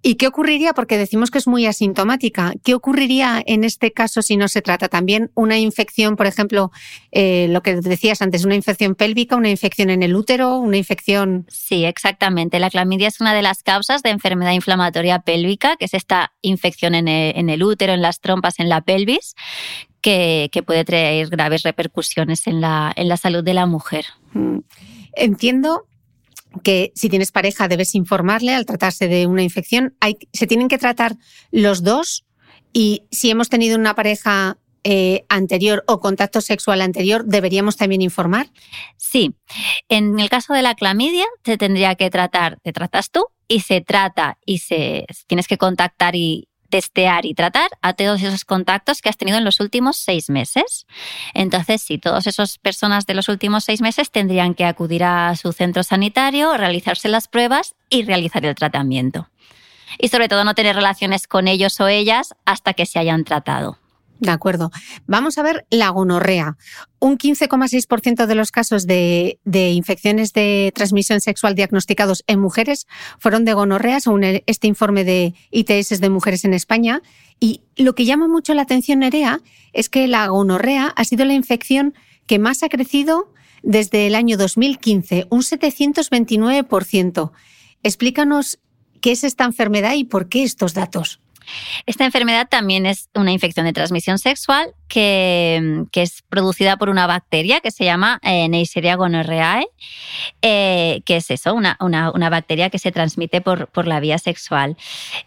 [0.02, 0.74] ¿Y qué ocurriría?
[0.74, 2.52] Porque decimos que es muy asintomática.
[2.64, 6.72] ¿Qué ocurriría en este caso si no se trata también una infección, por ejemplo,
[7.12, 11.46] eh, lo que decías antes, una infección pélvica, una infección en el útero, una infección...
[11.48, 12.60] Sí, exactamente.
[12.60, 16.96] La clamidia es una de las causas de enfermedad inflamatoria pélvica, que es esta infección
[16.96, 18.95] en el, útero, en las trompas, en la pelvis,
[20.02, 24.06] que, puede traer graves repercusiones en la, en la salud de la mujer.
[24.34, 24.60] Mm.
[25.14, 25.88] Entiendo
[26.64, 29.96] que si tienes pareja debes informarle al tratarse de una infección.
[30.00, 31.16] Hay, se tienen que tratar
[31.52, 32.26] los dos
[32.72, 38.52] y si hemos tenido una pareja eh, anterior o contacto sexual anterior, ¿deberíamos también informar?
[38.98, 39.34] Sí.
[39.90, 43.82] En el caso de la clamidia, se tendría que tratar, te tratas tú y se
[43.82, 49.08] trata y se tienes que contactar y, testear y tratar a todos esos contactos que
[49.08, 50.86] has tenido en los últimos seis meses.
[51.34, 55.54] Entonces, sí, todas esas personas de los últimos seis meses tendrían que acudir a su
[55.54, 59.30] centro sanitario, realizarse las pruebas y realizar el tratamiento.
[59.98, 63.78] Y sobre todo no tener relaciones con ellos o ellas hasta que se hayan tratado.
[64.20, 64.72] De acuerdo.
[65.08, 66.58] Vamos a ver la gonorrea.
[67.00, 72.88] Un 15,6% de los casos de, infecciones de transmisión sexual diagnosticados en mujeres
[73.20, 77.02] fueron de gonorrea, según este informe de ITS de mujeres en España.
[77.40, 79.42] Y lo que llama mucho la atención, Nerea,
[79.74, 81.94] es que la gonorrea ha sido la infección
[82.26, 87.32] que más ha crecido desde el año 2015, un 729%.
[87.84, 88.60] Explícanos
[89.02, 91.20] qué es esta enfermedad y por qué estos datos.
[91.86, 97.60] Esta enfermedad también es una infección de transmisión sexual que, es producida por una bacteria
[97.60, 99.68] que se llama eh, Neisseria gonorrhoeae,
[100.42, 101.78] eh, que es eso, una,
[102.30, 104.78] bacteria que se transmite por, por, la vía sexual.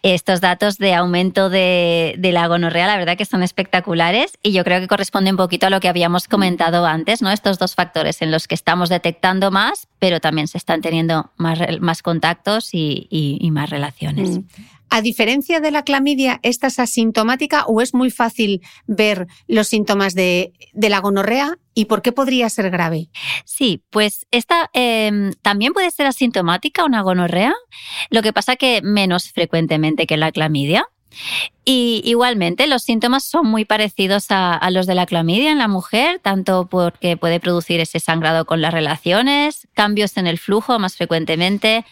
[0.02, 4.80] Estos datos de aumento de, la gonorrea, la verdad que son espectaculares y yo creo
[4.80, 7.30] que corresponde un poquito a lo que habíamos comentado antes, ¿no?
[7.30, 11.58] Estos dos factores en los que estamos detectando más, pero también se están teniendo más,
[11.80, 14.38] más contactos y, más relaciones.
[14.38, 14.44] Mm.
[14.90, 20.14] A diferencia de la clamidia, ¿esta es asintomática o es muy fácil ver los síntomas
[20.14, 23.08] de, la gonorrea y por qué podría ser grave?
[23.44, 27.54] Sí, pues esta em, también puede ser asintomática, una gonorrea,
[28.10, 30.86] lo que pasa que menos frecuentemente que la clamidia.
[31.64, 36.20] Y igualmente los síntomas son muy parecidos a, los de la clamidia en la mujer,
[36.22, 41.84] tanto porque puede producir ese sangrado con las relaciones, cambios en el flujo más frecuentemente,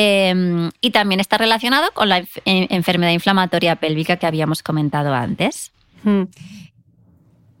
[0.00, 5.72] Em, y también está relacionado con la enfermedad inflamatoria pélvica que habíamos comentado antes.
[6.04, 6.22] Hmm.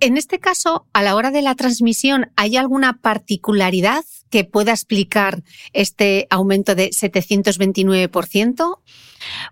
[0.00, 5.42] En este caso, a la hora de la transmisión, ¿hay alguna particularidad que pueda explicar
[5.72, 8.78] este aumento de 729%?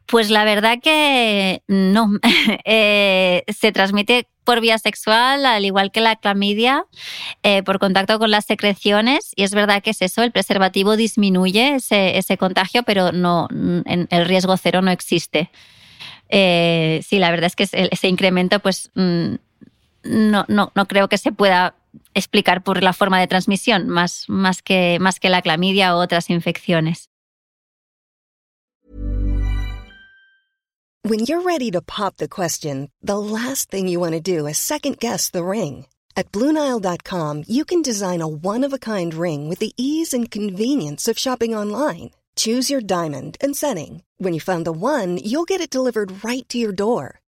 [0.06, 2.10] Pues la verdad que no.
[2.64, 6.84] Eh, se transmite por vía sexual, al igual que la clamidia,
[7.42, 9.32] eh, por contacto con las secreciones.
[9.34, 14.56] Y es verdad que es eso, el preservativo disminuye ese, contagio, pero no, el riesgo
[14.56, 15.50] cero no existe.
[16.28, 19.34] Eh, sí, la verdad es que ese incremento, pues mm,
[20.08, 21.74] no, no, no creo que se pueda
[22.14, 26.30] explicar por la forma de transmisión, más, más, que, más que la clamidia u otras
[26.30, 27.08] infecciones.
[31.08, 34.58] When you're ready to pop the question, the last thing you want to do is
[34.58, 35.86] second guess the ring.
[36.16, 41.54] At Bluenile.com, you can design a one-of-a-kind ring with the ease and convenience of shopping
[41.54, 42.10] online.
[42.34, 44.02] Choose your diamond and setting.
[44.18, 47.20] When you find the one, you'll get it delivered right to your door.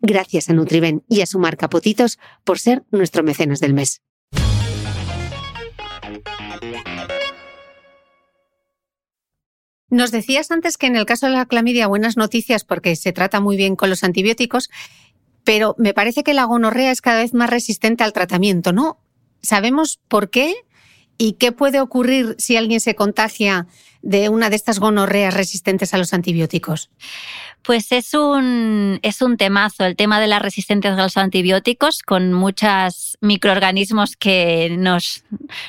[0.00, 4.02] Gracias a Nutriben y a su marca por ser nuestro mecenas del mes.
[9.94, 13.38] Nos decías antes que en el caso de la clamidia buenas noticias porque se trata
[13.38, 14.68] muy bien con los antibióticos,
[15.44, 18.98] pero me parece que la gonorrea es cada vez más resistente al tratamiento, ¿no?
[19.40, 20.54] ¿Sabemos por qué?
[21.16, 23.68] ¿Y qué puede ocurrir si alguien se contagia
[24.02, 26.90] de una de estas gonorreas resistentes a los antibióticos?
[27.64, 32.34] Pues es un, es un temazo el tema de las resistencias a los antibióticos con
[32.34, 35.24] muchos microorganismos que nos,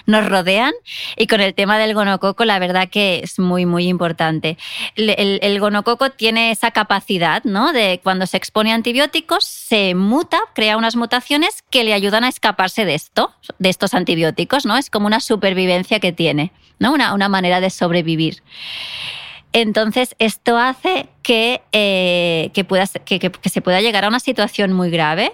[0.05, 0.73] nos rodean
[1.15, 4.57] y con el tema del gonococo la verdad que es muy muy importante.
[4.97, 7.71] El, el, gonococo tiene esa capacidad ¿no?
[7.71, 12.29] de cuando se expone a antibióticos se muta, crea unas mutaciones que le ayudan a
[12.29, 14.77] escaparse de esto, de estos antibióticos, ¿no?
[14.77, 16.93] Es como una supervivencia que tiene, ¿no?
[16.93, 18.43] Una, una manera de sobrevivir.
[19.57, 25.31] Entonces, esto hace que, eh, que, que, se pueda llegar a una situación muy grave,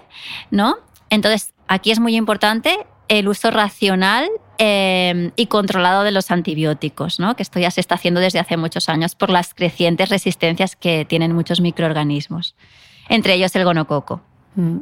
[0.52, 0.76] ¿no?
[1.10, 7.34] Entonces, aquí es muy importante el uso racional eh, y controlado de los antibióticos, ¿no?
[7.34, 11.04] que esto ya se está haciendo desde hace muchos años por las crecientes resistencias que
[11.04, 12.54] tienen muchos microorganismos,
[13.08, 14.22] entre ellos el gonococo.
[14.54, 14.78] Mm.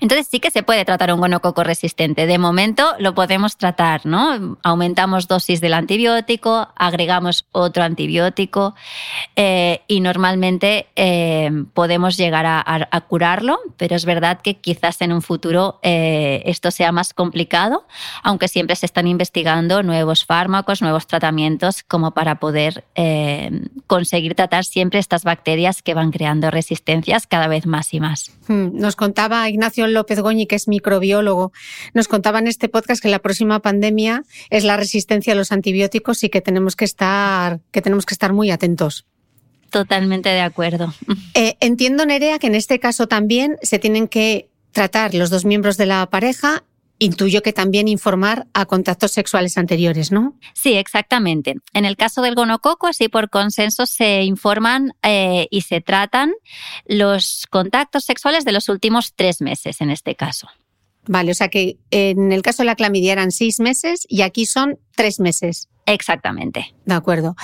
[0.00, 2.26] Entonces sí que se puede tratar un gonococo resistente.
[2.26, 4.58] De momento lo podemos tratar, ¿no?
[4.62, 8.74] Aumentamos dosis del antibiótico, agregamos otro antibiótico
[9.36, 15.22] eh, y normalmente eh, podemos llegar a, curarlo, pero es verdad que quizás en un
[15.22, 17.86] futuro eh, esto sea más complicado,
[18.22, 22.84] aunque siempre se están investigando nuevos fármacos, nuevos tratamientos como para poder
[23.86, 28.30] conseguir tratar siempre estas bacterias que van creando resistencias cada vez más y más.
[28.46, 31.52] Hmm, nos contaba Ignacio López Goñi, que es microbiólogo,
[31.94, 36.22] nos contaba en este podcast que la próxima pandemia es la resistencia a los antibióticos
[36.22, 39.06] y que tenemos que estar, que tenemos que estar muy atentos.
[39.70, 40.94] Totalmente de acuerdo.
[41.34, 45.76] Eh, entiendo, Nerea, que en este caso también se tienen que tratar los dos miembros
[45.76, 46.62] de la pareja
[47.02, 50.36] Intuyo que también informar a contactos sexuales anteriores, ¿no?
[50.52, 51.54] Sí, exactamente.
[51.72, 56.32] En el caso del gonococo, así por consenso se informan eh, y se tratan
[56.84, 60.46] los contactos sexuales de los últimos tres meses, en este caso.
[61.06, 64.44] Vale, o sea que en el caso de la clamidia eran seis meses y aquí
[64.44, 65.70] son tres meses.
[65.86, 66.74] Exactamente.
[66.84, 67.34] De acuerdo.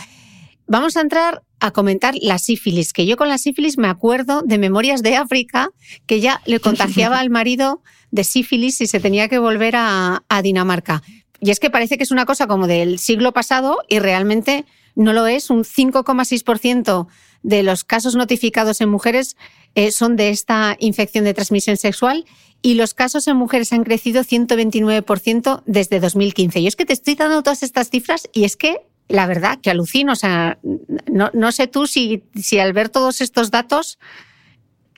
[0.66, 4.59] Vamos a entrar a comentar la sífilis, que yo con la sífilis me acuerdo de
[4.59, 5.70] Memorias de África,
[6.07, 11.02] que ya le contagiaba al marido de sífilis y se tenía que volver a, Dinamarca.
[11.40, 15.12] Y es que parece que es una cosa como del siglo pasado y realmente no
[15.12, 15.50] lo es.
[15.50, 17.07] Un 5,6%
[17.42, 19.37] de los casos notificados en mujeres
[19.74, 22.24] eh, son de esta infección de transmisión sexual
[22.62, 26.61] y los casos en mujeres han crecido 129% desde 2015.
[26.61, 29.71] Y es que te estoy dando todas estas cifras y es que la verdad que
[29.71, 30.12] alucino.
[30.12, 30.59] O sea,
[31.07, 33.99] no, sé tú si, si, al ver todos estos datos,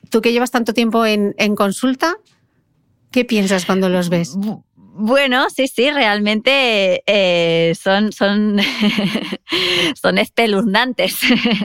[0.09, 2.17] tú que llevas tanto tiempo en, en consulta,
[3.11, 4.35] ¿qué piensas cuando los ves?
[5.01, 8.59] Bueno, sí, sí, realmente eh, son, son,
[10.01, 11.15] son espeluznantes.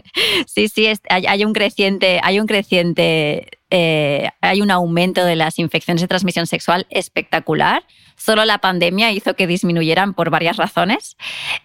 [0.46, 6.00] sí, sí, hay, un creciente, hay un creciente, eh, hay un aumento de las infecciones
[6.00, 7.82] de transmisión sexual espectacular.
[8.16, 11.16] Solo la pandemia hizo que disminuyeran por varias razones,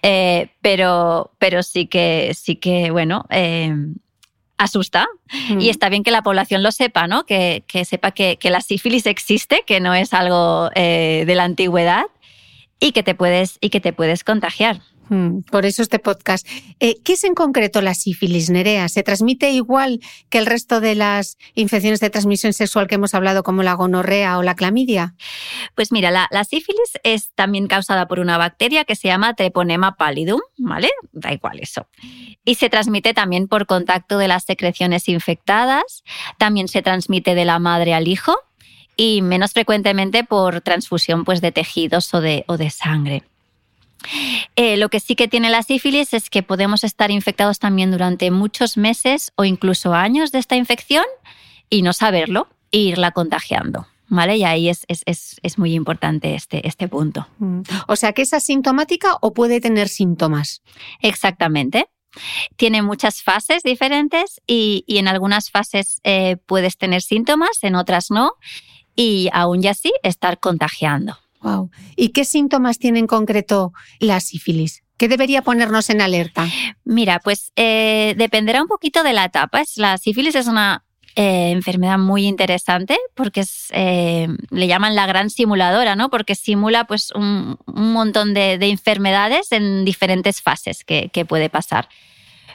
[0.02, 3.28] eh, pero, pero sí que, sí que, bueno,
[4.58, 5.08] asusta.
[5.50, 5.62] Mm.
[5.62, 7.28] Y está bien que la población lo sepa, ¿no?
[7.28, 11.44] Que, que sepa que, que, la sífilis existe, que no es algo eh, de la
[11.44, 12.06] antigüedad
[12.80, 14.82] y que te puedes, y que te puedes contagiar.
[15.10, 16.48] Mm, por eso este podcast.
[16.80, 18.88] Eh, ¿Qué es en concreto la sífilis, Nerea?
[18.90, 20.00] ¿Se transmite igual
[20.30, 24.38] que el resto de las infecciones de transmisión sexual que hemos hablado, como la gonorrea
[24.38, 25.16] o la clamidia?
[25.76, 30.42] Pues mira, la, sífilis es también causada por una bacteria que se llama Treponema pallidum,
[30.58, 30.90] ¿vale?
[31.12, 31.88] Da igual eso.
[32.46, 36.04] Y se transmite también por contacto de las secreciones infectadas,
[36.38, 38.36] también se transmite de la madre al hijo
[38.96, 43.24] y menos frecuentemente por transfusión pues, de tejidos o de sangre.
[44.56, 48.32] Eh, lo que sí que tiene la sífilis es que podemos estar infectados también durante
[48.32, 51.06] muchos meses o incluso años de esta infección
[51.70, 53.88] y no saberlo e irla contagiando.
[54.12, 54.38] ¿Vale?
[54.38, 57.28] Y ahí es, es, es, es muy importante este, este punto.
[57.38, 57.62] Mm.
[57.88, 60.64] O sea, que es asintomática o puede tener síntomas.
[61.02, 61.90] Exactamente.
[62.56, 68.10] Tiene muchas fases diferentes y, y en algunas fases eh, puedes tener síntomas, en otras
[68.10, 68.34] no,
[68.96, 71.16] y aún y así estar contagiando.
[71.42, 71.72] Wow.
[71.96, 74.84] ¿Y qué síntomas tiene en concreto la sífilis?
[74.98, 76.48] ¿Qué debería ponernos en alerta?
[76.84, 79.64] Mira, pues eh, dependerá un poquito de la etapa.
[79.78, 80.84] La sífilis es una
[81.16, 86.10] eh, enfermedad muy interesante porque es, eh, le llaman la gran simuladora, ¿no?
[86.10, 91.50] Porque simula pues, un, un montón de, de, enfermedades en diferentes fases que, que puede
[91.50, 91.88] pasar.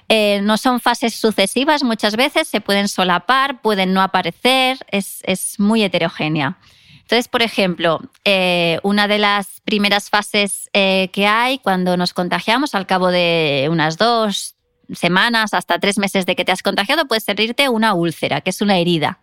[0.08, 5.58] Eh, no son fases sucesivas muchas veces, se pueden solapar, pueden no aparecer, es, es
[5.58, 6.58] muy heterogénea.
[7.04, 12.74] Entonces, por ejemplo, eh, una de las primeras fases eh, que hay cuando nos contagiamos,
[12.74, 14.54] al cabo de unas dos
[14.92, 18.60] semanas hasta tres meses de que te has contagiado, puede servirte una úlcera, que es
[18.62, 19.20] una herida,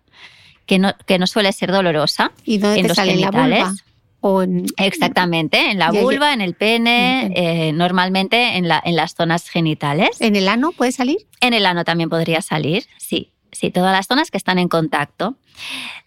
[0.68, 2.32] que no, que no suele ser dolorosa.
[2.46, 3.64] ¿Y dónde en te los sale en la genitales.
[3.64, 3.76] vulva?
[4.24, 4.66] O en...
[4.78, 6.02] Exactamente, en la Ya, ya.
[6.02, 10.22] vulva, en el pene, eh, normalmente en, la, en las zonas genitales.
[10.22, 11.18] ¿En el ano puede salir?
[11.40, 13.32] En el ano también podría salir, sí.
[13.52, 15.36] Sí, todas las zonas que están en contacto.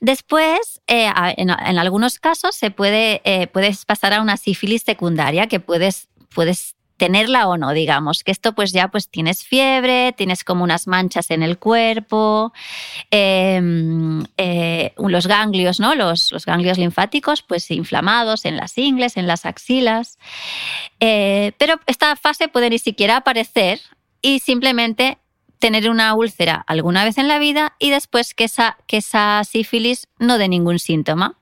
[0.01, 5.61] Después, eh, en, algunos casos, se puede, eh, puedes pasar a una sífilis secundaria que
[5.61, 8.25] puedes, puedes tenerla o no, digamos.
[8.25, 12.55] Que esto pues ya pues tienes fiebre, tienes como unas manchas en el cuerpo,
[13.11, 13.61] eh,
[14.39, 15.95] eh, los ganglios, ¿no?
[15.95, 20.19] Los, los ganglios linfáticos pues inflamados en las ingles, en las axilas.
[20.99, 23.81] Pero esta fase puede ni siquiera aparecer
[24.23, 25.19] y simplemente
[25.65, 30.09] tener una úlcera alguna vez en la vida y después que esa, que esa sífilis
[30.19, 31.39] no dé ningún síntoma,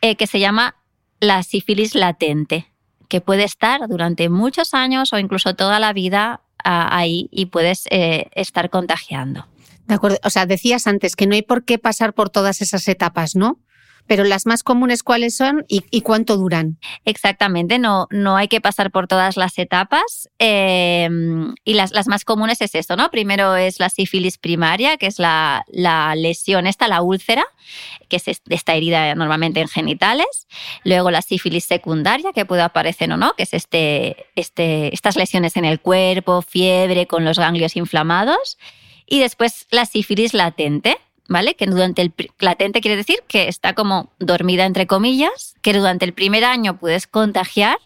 [0.00, 0.74] eh, que se llama
[1.20, 2.72] la sífilis latente,
[3.08, 7.84] que puede estar durante muchos años o incluso toda la vida ah, ahí y puedes
[7.90, 9.46] eh, estar contagiando.
[9.86, 10.18] De acuerdo.
[10.24, 13.60] O sea, decías antes que no hay por qué pasar por todas esas etapas, ¿no?
[14.06, 16.78] Pero las más comunes, ¿cuáles son y, cuánto duran?
[17.04, 20.28] Exactamente, no, no hay que pasar por todas las etapas.
[20.38, 21.08] eh,
[21.64, 23.10] y las, las más comunes es esto, ¿no?
[23.10, 27.44] Primero es la sífilis primaria, que es la, la lesión, esta, la úlcera,
[28.08, 30.46] que es est- esta herida normalmente en genitales.
[30.84, 35.56] Luego la sífilis secundaria, que puede aparecer o no, que es este, este, estas lesiones
[35.56, 38.58] en el cuerpo, fiebre con los ganglios inflamados.
[39.06, 40.96] Y después la sífilis latente,
[41.28, 41.54] ¿vale?
[41.56, 46.12] Que durante el latente quiere decir que está como dormida entre comillas, que durante el
[46.12, 47.78] primer año puedes contagiar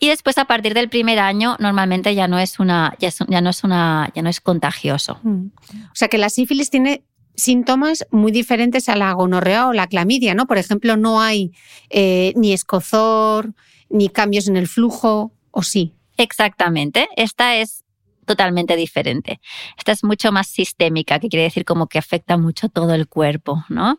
[0.00, 3.40] y después a partir del primer año normalmente ya no es una ya, es- ya
[3.40, 5.18] no es una ya no es contagioso.
[5.22, 5.46] Mm.
[5.46, 7.02] O sea, que la sífilis tiene
[7.34, 10.46] síntomas muy diferentes a la gonorrea o la clamidia, ¿no?
[10.46, 11.52] Por ejemplo, no hay
[11.90, 13.52] eh, ni escozor,
[13.90, 15.92] ni cambios en el flujo, o sí.
[16.18, 17.84] Exactamente, esta es
[18.26, 19.40] totalmente diferente.
[19.78, 23.64] Esta es mucho más sistémica, que quiere decir como que afecta mucho todo el cuerpo,
[23.68, 23.98] ¿no?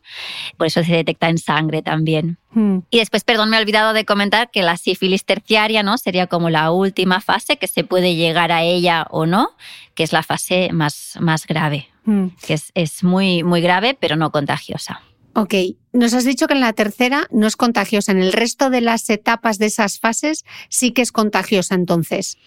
[0.57, 2.37] Por eso se detecta en sangre también.
[2.51, 2.79] Mm.
[2.91, 5.97] Y después, perdón, me he olvidado de comentar que la sífilis terciaria, ¿no?
[5.97, 9.49] Sería como la última fase, que se puede llegar a ella o no,
[9.95, 12.27] que es la fase más, más grave, Mm.
[12.45, 15.01] que es, es muy, muy grave, pero no contagiosa.
[15.33, 15.53] Ok,
[15.93, 19.07] nos has dicho que en la tercera no es contagiosa, en el resto de las
[19.09, 22.37] etapas de esas fases sí que es contagiosa entonces.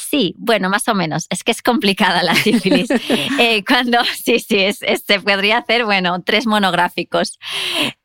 [0.00, 1.26] Sí, bueno, más o menos.
[1.28, 2.88] Es que es complicada la sífilis.
[3.40, 7.38] Eh, cuando, sí, sí, es, es- se podría hacer, bueno, tres monográficos.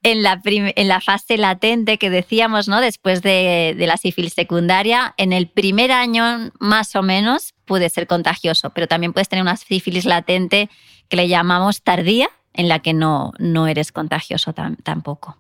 [0.02, 2.82] En la, en la fase latente que decíamos, ¿no?
[2.82, 8.08] Después de, de la sífilis secundaria, en el primer año, más o menos, puede ser
[8.08, 10.70] contagioso, pero también puedes tener una sífilis latente
[11.10, 15.38] que le llamamos tardía, en la que no, no eres contagioso tam- tampoco.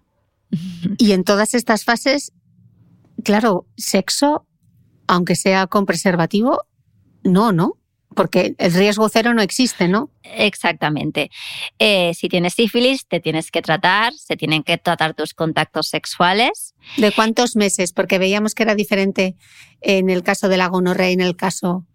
[0.99, 2.31] Y en todas estas fases,
[3.23, 4.45] claro, sexo,
[5.07, 6.63] aunque sea con preservativo,
[7.23, 7.77] no, ¿no?
[8.15, 10.11] Porque el riesgo cero no existe, ¿no?
[10.23, 11.31] Exactamente.
[11.79, 16.75] Eh, si tienes sífilis, te tienes que tratar, se tienen que tratar tus contactos sexuales.
[16.97, 17.91] ¿De cuántos meses?
[17.91, 19.35] Porque veíamos que era diferente
[19.81, 21.87] en el caso de la gonorrea y en el caso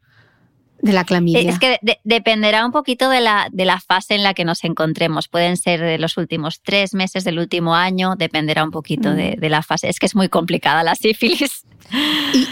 [0.80, 1.50] de la clamidia?
[1.50, 5.28] Es que dependerá un poquito de la, de la fase en la que nos encontremos.
[5.28, 9.44] Pueden ser de los últimos tres meses, del último año, dependerá un poquito de, mm.
[9.46, 9.88] la fase.
[9.88, 11.64] Es que es muy complicada la sífilis.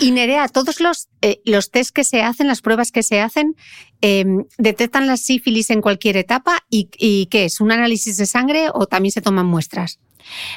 [0.01, 3.55] Y, Nerea, todos los, eh, los test que se hacen, las pruebas que se hacen,
[4.01, 6.64] em, ¿detectan la sífilis en cualquier etapa?
[6.70, 7.61] ¿Y, ¿Y qué es?
[7.61, 9.99] ¿Un análisis de sangre o también se toman muestras?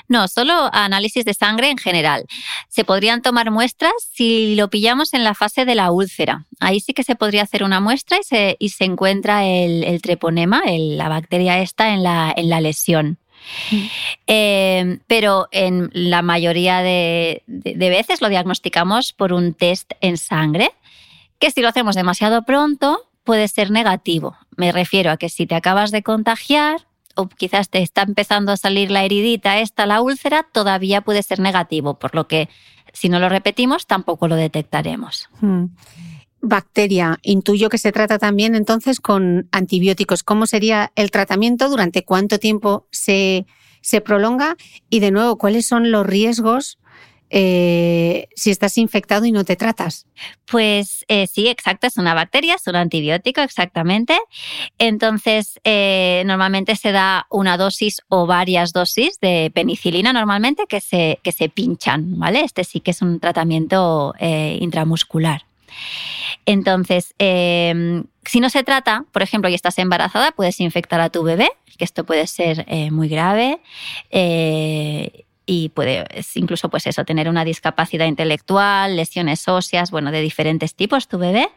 [0.07, 2.26] No, solo análisis de sangre en general.
[2.67, 6.45] Se podrían tomar muestras si lo pillamos en la fase de la úlcera.
[6.59, 10.61] Ahí sí que se podría hacer una muestra y se, y se encuentra el, treponema,
[10.65, 13.17] la bacteria esta, en la, en la lesión.
[13.72, 13.86] Mm.
[14.28, 20.72] Eh, pero en la mayoría de, de, veces lo diagnosticamos por un test en sangre,
[21.39, 24.36] que si lo hacemos demasiado pronto puede ser negativo.
[24.55, 26.88] Me refiero a que si te acabas de contagiar,
[27.28, 31.99] quizás te está empezando a salir la heridita esta, la úlcera, todavía puede ser negativo,
[31.99, 32.47] por lo que
[32.93, 35.30] si no lo repetimos tampoco lo detectaremos.
[35.41, 35.65] Hmm.
[36.41, 40.24] Bacteria, intuyo que se trata también entonces con antibióticos.
[40.24, 41.67] ¿Cómo sería el tratamiento?
[41.70, 43.45] ¿Durante cuánto tiempo se,
[43.82, 44.55] se prolonga?
[44.89, 46.80] Y de nuevo, ¿cuáles son los riesgos
[47.32, 50.07] eh, si estás infectado y no te tratas.
[50.45, 54.17] Pues eh, sí, exacto, es una bacteria, es un antibiótico, exactamente.
[54.80, 61.19] Entonces, eh, normalmente se da una dosis o varias dosis de penicilina normalmente que se,
[61.21, 62.41] que se pinchan, ¿vale?
[62.41, 65.43] Este sí que es un tratamiento intramuscular.
[66.45, 71.49] Entonces, si no se trata, por ejemplo, y estás embarazada, puedes infectar a tu bebé,
[71.77, 73.59] que esto puede ser muy grave
[75.50, 81.08] y puede incluso pues eso, tener una discapacidad intelectual, lesiones óseas, bueno, de diferentes tipos
[81.08, 81.50] tu bebé.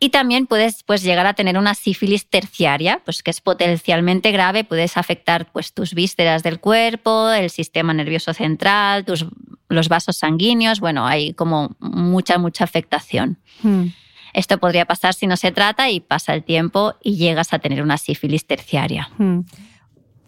[0.00, 4.64] Y también puedes pues, llegar a tener una sífilis terciaria, pues, que es potencialmente grave,
[4.64, 9.26] puedes afectar pues, tus vísceras del cuerpo, el sistema nervioso central, tus,
[9.68, 13.38] los vasos sanguíneos, bueno, hay como mucha, mucha afectación.
[13.62, 13.88] Hmm.
[14.32, 17.80] Esto podría pasar si no se trata y pasa el tiempo y llegas a tener
[17.80, 19.08] una sífilis terciaria.
[19.18, 19.42] Hmm.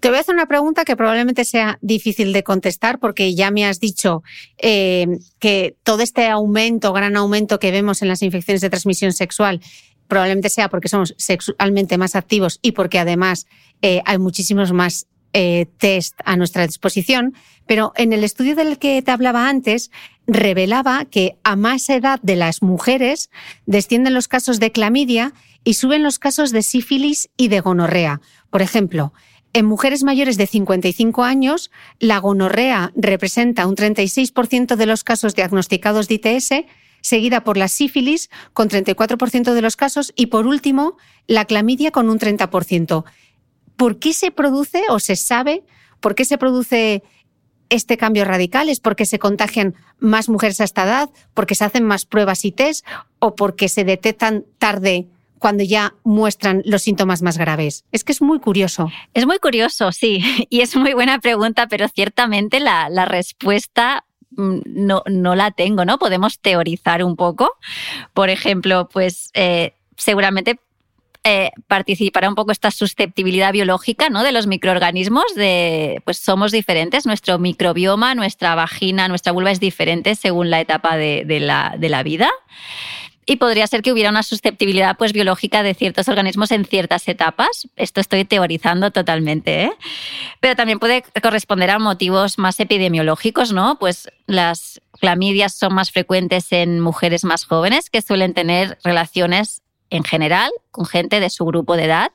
[0.03, 3.65] Te voy a hacer una pregunta que probablemente sea difícil de contestar porque ya me
[3.65, 4.25] has dicho
[4.59, 5.07] eh,
[5.39, 9.61] que todo este aumento, gran aumento que vemos en las infecciones de transmisión sexual,
[10.09, 13.47] probablemente sea porque somos sexualmente más activos y porque además
[13.81, 17.37] eh, hay muchísimos más eh, test a nuestra disposición.
[17.67, 19.93] Pero en el estudio del que te hablaba antes,
[20.27, 23.31] revelaba que a más edad de las mujeres
[23.67, 25.33] descienden los casos de clamidia
[25.63, 28.21] y suben los casos de sífilis y de gonorrea.
[28.51, 29.13] Por ejemplo,
[29.53, 36.09] en mujeres mayores de 55 años, la gonorrea representa un 36% de los casos diagnosticados
[36.09, 36.67] de ITS,
[37.03, 40.97] seguida por la sífilis con 34% de los casos y por último
[41.27, 43.05] la clamidia con un 30%.
[43.77, 45.65] ¿Por qué se produce o se sabe
[46.01, 47.03] por qué se produce
[47.69, 48.69] este cambio radical?
[48.69, 51.11] ¿Es porque se contagian más mujeres a esta edad?
[51.35, 52.87] ¿Porque se hacen más pruebas y test?
[53.19, 55.09] ¿O porque se detectan tarde
[55.43, 57.85] cuando ya muestran los síntomas más graves?
[57.91, 58.91] Es que es muy curioso.
[59.13, 65.03] Es muy curioso, sí, y es muy buena pregunta, pero ciertamente la, respuesta mm, no,
[65.11, 65.99] no, la tengo, ¿no?
[65.99, 67.51] Podemos teorizar un poco.
[68.15, 70.61] Por ejemplo, pues eh, seguramente
[71.25, 74.23] eh, participará un poco esta susceptibilidad biológica ¿no?
[74.23, 80.15] de los microorganismos, de pues somos diferentes, nuestro microbioma, nuestra vagina, nuestra vulva es diferente
[80.15, 82.31] según la etapa de, la, de la vida
[83.25, 87.69] y podría ser que hubiera una susceptibilidad pues, biológica de ciertos organismos en ciertas etapas.
[87.77, 89.65] Esto estoy teorizando totalmente.
[89.65, 89.73] ¿eh?
[90.41, 93.79] Pero también puede corresponder a motivos más epidemiológicos, ¿no?
[93.79, 100.05] Pues las clamidias son más frecuentes en mujeres más jóvenes que suelen tener relaciones en
[100.05, 102.11] general con gente de su grupo de edad.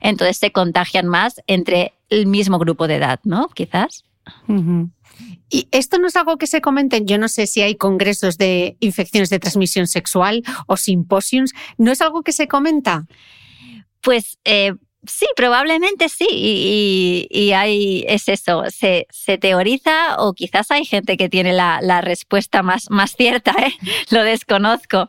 [0.00, 3.48] Entonces se contagian más entre el mismo grupo de edad, ¿no?
[3.48, 4.04] Quizás.
[5.48, 8.76] Y esto no es algo que se comenten, yo no sé si hay congresos de
[8.80, 13.06] infecciones de transmisión sexual o simposios, ¿no es algo que se comenta?
[14.00, 14.74] Pues eh,
[15.06, 16.26] Sí, probablemente sí.
[16.30, 21.80] Y, y, hay, es eso, se, se, teoriza o quizás hay gente que tiene la,
[21.82, 23.74] la respuesta más, más cierta, ¿eh?
[24.10, 25.08] lo desconozco.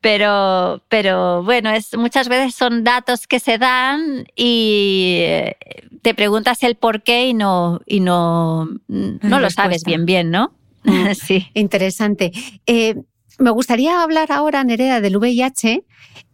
[0.00, 5.56] Pero, pero bueno, es, muchas veces son datos que se dan y eh,
[6.02, 10.52] te preguntas el por qué y no, y no, no lo sabes bien, bien, ¿no?
[10.84, 11.48] Mm, sí.
[11.54, 12.32] Interesante.
[12.66, 12.96] Eh,
[13.38, 15.84] me gustaría hablar ahora, Nerea, del VIH.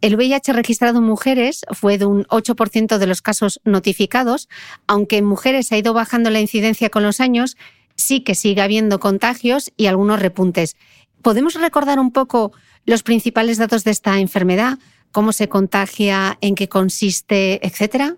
[0.01, 4.47] El VIH registrado en mujeres fue de un 8% de los casos notificados,
[4.87, 7.57] aunque en mujeres ha ido bajando la incidencia con los años,
[7.95, 10.77] sí que sigue habiendo contagios y algunos repuntes.
[11.21, 12.51] ¿Podemos recordar un poco
[12.85, 14.79] los principales datos de esta enfermedad?
[15.11, 16.37] ¿Cómo se contagia?
[16.41, 17.65] ¿En qué consiste?
[17.65, 18.15] Etcétera.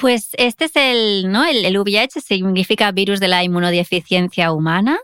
[0.00, 1.44] Pues este es el, ¿no?
[1.44, 4.98] El, VIH significa virus de la inmunodeficiencia humana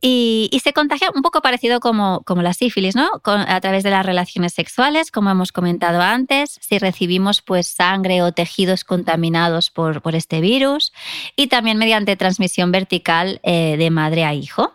[0.00, 3.10] y, se contagia un poco parecido como, como la sífilis, ¿no?
[3.24, 8.32] a través de las relaciones sexuales, como hemos comentado antes, si recibimos pues sangre o
[8.32, 10.92] tejidos contaminados por, por este virus
[11.36, 14.72] y también mediante transmisión vertical eh, de madre a hijo.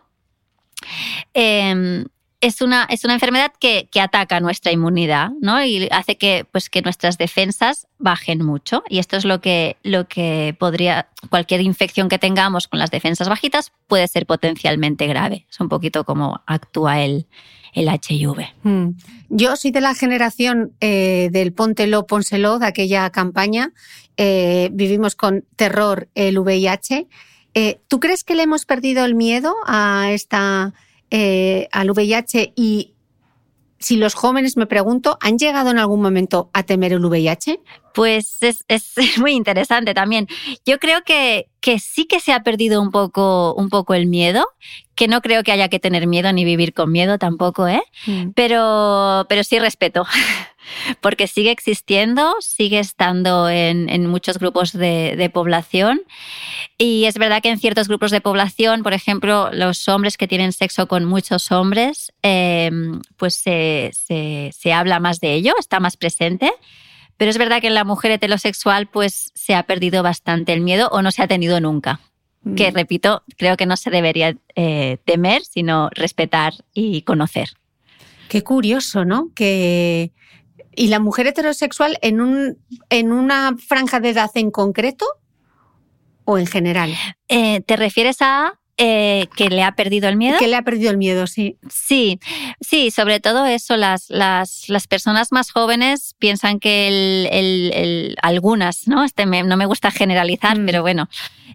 [1.34, 2.06] Em,
[2.40, 5.64] es una, es una enfermedad que, ataca nuestra inmunidad ¿no?
[5.64, 8.84] y hace que, pues, que nuestras defensas bajen mucho.
[8.90, 13.28] Y esto es lo que, lo que podría, cualquier infección que tengamos con las defensas
[13.28, 15.48] bajitas puede ser potencialmente grave.
[15.50, 17.26] Es un poquito como actúa el,
[17.74, 18.46] el HIV.
[18.64, 18.90] Hmm.
[19.30, 23.74] Yo soy de la generación eh, del Póntelo, Pónselo, de aquella campaña.
[24.16, 27.08] Eh, vivimos con terror el VIH.
[27.56, 30.76] Eh, ¿Tú crees que le hemos perdido el miedo a esta
[31.12, 32.94] eh, al VIH y
[33.80, 37.60] si los jóvenes, me pregunto, ¿han llegado en algún momento a temer el VIH?
[37.94, 38.38] Pues
[38.68, 40.28] es, muy interesante también.
[40.66, 44.46] Yo creo que, que, sí que se ha perdido un poco, un poco el miedo,
[44.98, 47.82] que no creo que haya que tener miedo ni vivir con miedo tampoco, ¿eh?
[48.08, 48.32] Mm.
[48.36, 50.06] Pero, pero sí respeto.
[51.02, 56.02] porque sigue existiendo, sigue estando en, muchos grupos de, población.
[56.78, 60.52] Y es verdad que en ciertos grupos de población, por ejemplo, los hombres que tienen
[60.52, 62.72] sexo con muchos hombres, eh,
[63.18, 66.52] pues se, habla más de ello, está más presente.
[67.18, 70.90] Pero es verdad que en la mujer heterosexual pues se ha perdido bastante el miedo
[70.92, 72.00] o no se ha tenido nunca.
[72.56, 72.76] Que mm.
[72.76, 77.50] repito, creo que no se debería eh, temer, sino respetar y conocer.
[78.30, 79.32] Qué curioso, ¿no?
[79.34, 80.12] Que,
[80.76, 82.58] ¿Y la mujer heterosexual en, un,
[82.90, 85.06] en una franja de edad en concreto
[86.26, 86.94] o en general?
[87.30, 90.38] Eh, ¿Te refieres a eh, que le ha perdido el miedo.
[90.38, 91.58] Que le ha perdido el miedo, sí.
[91.68, 92.20] Sí,
[92.62, 96.88] sí, sobre todo eso, las, las, las personas más jóvenes piensan que
[97.32, 99.04] el, algunas, ¿no?
[99.04, 100.66] Este no me gusta generalizar, mm.
[100.66, 101.10] pero bueno,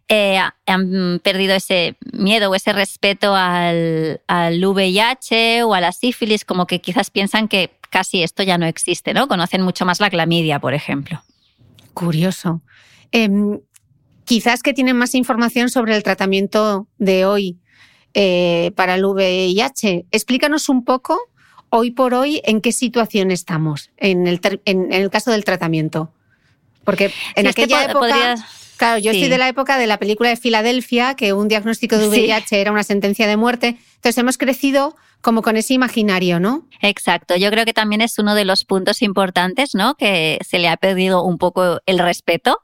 [0.09, 6.45] eh, han perdido ese miedo o ese respeto al, al VIH o a la sífilis,
[6.45, 9.29] como que quizás piensan que casi esto ya no existe, ¿no?
[9.29, 11.23] Conocen mucho más la clamidia, por ejemplo.
[11.95, 12.63] Curioso.
[13.13, 13.61] Em,
[14.25, 17.59] quizás que tienen más información sobre el tratamiento de hoy
[18.15, 20.07] eh, para el VIH.
[20.11, 21.19] Explícanos un poco,
[21.71, 26.13] hoy por hoy, en qué situación estamos en el, en, el caso del tratamiento.
[26.85, 28.37] Porque en aquella época...
[28.77, 32.09] Claro, yo estoy de la época de la película de Filadelfia, que un diagnóstico de
[32.09, 33.79] VIH era una sentencia de muerte.
[33.97, 36.67] Entonces hemos crecido como con ese imaginario, ¿no?
[36.81, 37.37] Exacto.
[37.37, 39.95] Yo creo que también es uno de los puntos importantes, ¿no?
[39.95, 42.59] Que se le ha perdido un poco el respeto,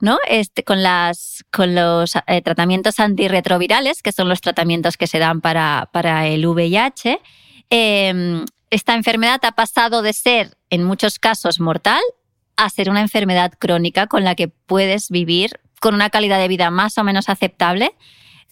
[0.00, 0.18] ¿no?
[0.28, 5.40] Este, con, las, con los eh, tratamientos antirretrovirales, que son los tratamientos que se dan
[5.40, 7.20] para, para el VIH.
[7.68, 12.00] Em, esta enfermedad ha pasado de ser, en muchos casos, mortal
[12.58, 16.70] a ser una enfermedad crónica con la que puedes vivir con una calidad de vida
[16.70, 17.94] más o menos aceptable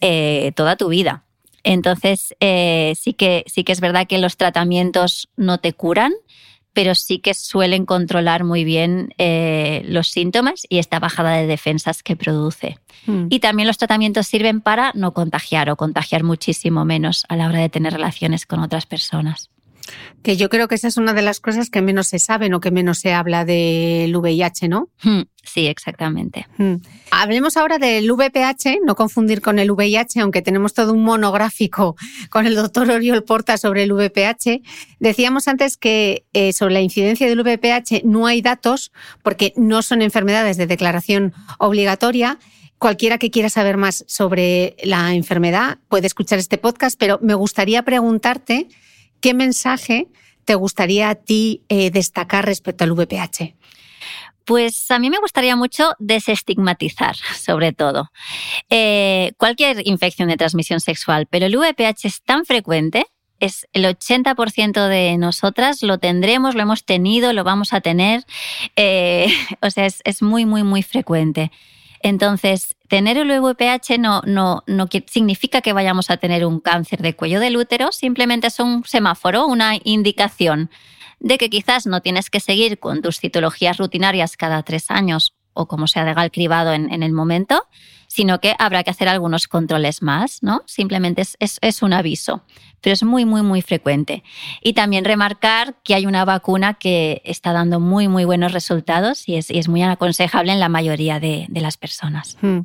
[0.01, 1.25] eh, toda tu vida.
[1.65, 6.13] Entonces, eh, sí, que, sí que es verdad que los tratamientos no te curan,
[6.73, 12.05] pero sí que suelen controlar muy bien eh, los síntomas y esta bajada de defensas
[12.05, 12.79] que produce.
[13.07, 13.27] Hmm.
[13.31, 17.59] Y también los tratamientos sirven para no contagiar o contagiar muchísimo menos a la hora
[17.59, 19.51] de tener relaciones con otras personas.
[20.23, 22.61] Que yo creo que esa es una de las cosas que menos se saben o
[22.61, 24.89] que menos se habla del VIH, ¿no?
[25.03, 26.47] Hmm, sí, exactamente.
[26.59, 26.77] Hmm.
[27.11, 31.97] Hablemos ahora del VPH, no confundir con el VIH, aunque tenemos todo un monográfico
[32.31, 34.63] con el doctor Oriol Porta sobre el VPH.
[34.99, 40.03] Decíamos antes que eh, sobre la incidencia del VPH no hay datos porque no son
[40.03, 42.39] enfermedades de declaración obligatoria.
[42.79, 47.83] Cualquiera que quiera saber más sobre la enfermedad puede escuchar este podcast, pero me gustaría
[47.83, 48.69] preguntarte
[49.27, 50.07] ¿Qué mensaje
[50.45, 53.57] te gustaría a ti eh, destacar respecto al VPH?
[54.45, 58.13] Pues a mí me gustaría mucho desestigmatizar, sobre todo,
[58.71, 63.05] eh, cualquier infección de transmisión sexual, pero el VPH es tan frecuente,
[63.41, 68.23] es el 80% de nosotras lo tendremos, lo hemos tenido, lo vamos a tener,
[68.77, 69.27] eh,
[69.61, 71.51] o sea, es, es muy, muy, muy frecuente.
[72.01, 77.15] Entonces, tener el VPH no, no, no significa que vayamos a tener un cáncer de
[77.15, 80.71] cuello del útero, simplemente es un semáforo, una indicación
[81.19, 85.67] de que quizás no tienes que seguir con tus citologías rutinarias cada tres años o
[85.67, 87.67] como sea legal cribado en, en el momento,
[88.09, 90.63] sino que habrá que hacer algunos controles más, ¿no?
[90.67, 92.43] Simplemente es, un aviso,
[92.81, 94.23] pero es muy, muy, muy frecuente.
[94.63, 99.37] Y también remarcar que hay una vacuna que está dando muy, muy buenos resultados y
[99.37, 102.37] es, muy aconsejable en la mayoría de, las personas.
[102.41, 102.61] Hmm.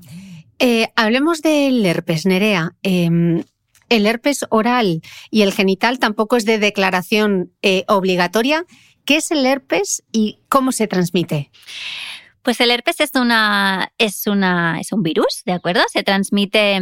[0.59, 2.75] Eh, hablemos del herpes, Nerea.
[2.83, 3.43] Em,
[3.89, 8.65] el herpes oral y el genital tampoco es de declaración eh, obligatoria.
[9.05, 11.51] ¿Qué es el herpes y cómo se transmite?
[12.41, 15.81] Pues el herpes es una es una es un virus, ¿de acuerdo?
[15.91, 16.79] Se transmite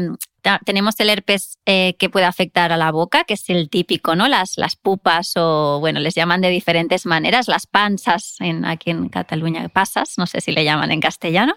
[0.66, 4.28] tenemos el herpes eh, que puede afectar a la boca, que es el típico, ¿no?
[4.28, 9.68] Las, las pupas o, bueno, les llaman de diferentes maneras, las panzas, aquí en Cataluña,
[9.70, 11.56] pasas, no sé si le llaman en castellano,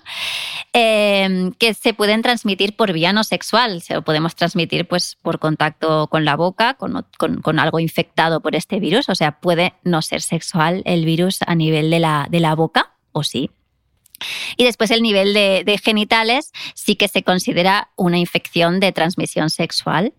[0.73, 5.39] em, que se pueden transmitir por vía no sexual, se lo podemos transmitir pues por
[5.39, 10.03] contacto con la boca, con, con, algo infectado por este virus, o sea, puede no
[10.03, 13.51] ser sexual el virus a nivel de la, de la boca, o sí,
[14.57, 20.13] y después el nivel de, genitales sí que se considera una infección de transmisión sexual.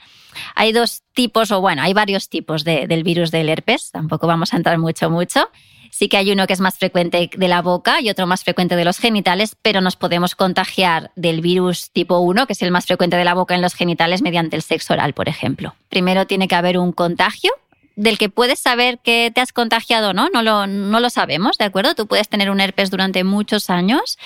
[0.56, 4.58] Hay dos tipos, o bueno, hay varios tipos del virus del herpes, tampoco vamos a
[4.58, 5.50] entrar mucho, mucho.
[5.92, 8.76] Sí que hay uno que es más frecuente de la boca y otro más frecuente
[8.76, 12.88] de los genitales, pero nos podemos contagiar del virus tipo 1, que es el más
[12.88, 15.76] frecuente de la boca en los genitales, mediante el sexo oral, por ejemplo.
[15.90, 17.52] Primero tiene que haber un contagio
[17.96, 20.30] del que puedes saber que te has contagiado, ¿no?
[20.30, 21.96] No lo, no lo sabemos, ¿de acuerdo?
[21.96, 24.18] Tú puedes tener un herpes durante muchos años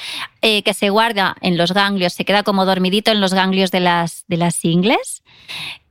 [0.42, 3.82] eh, que se guarda en los ganglios, se queda como dormidito en los ganglios de
[3.82, 5.24] las, de las ingles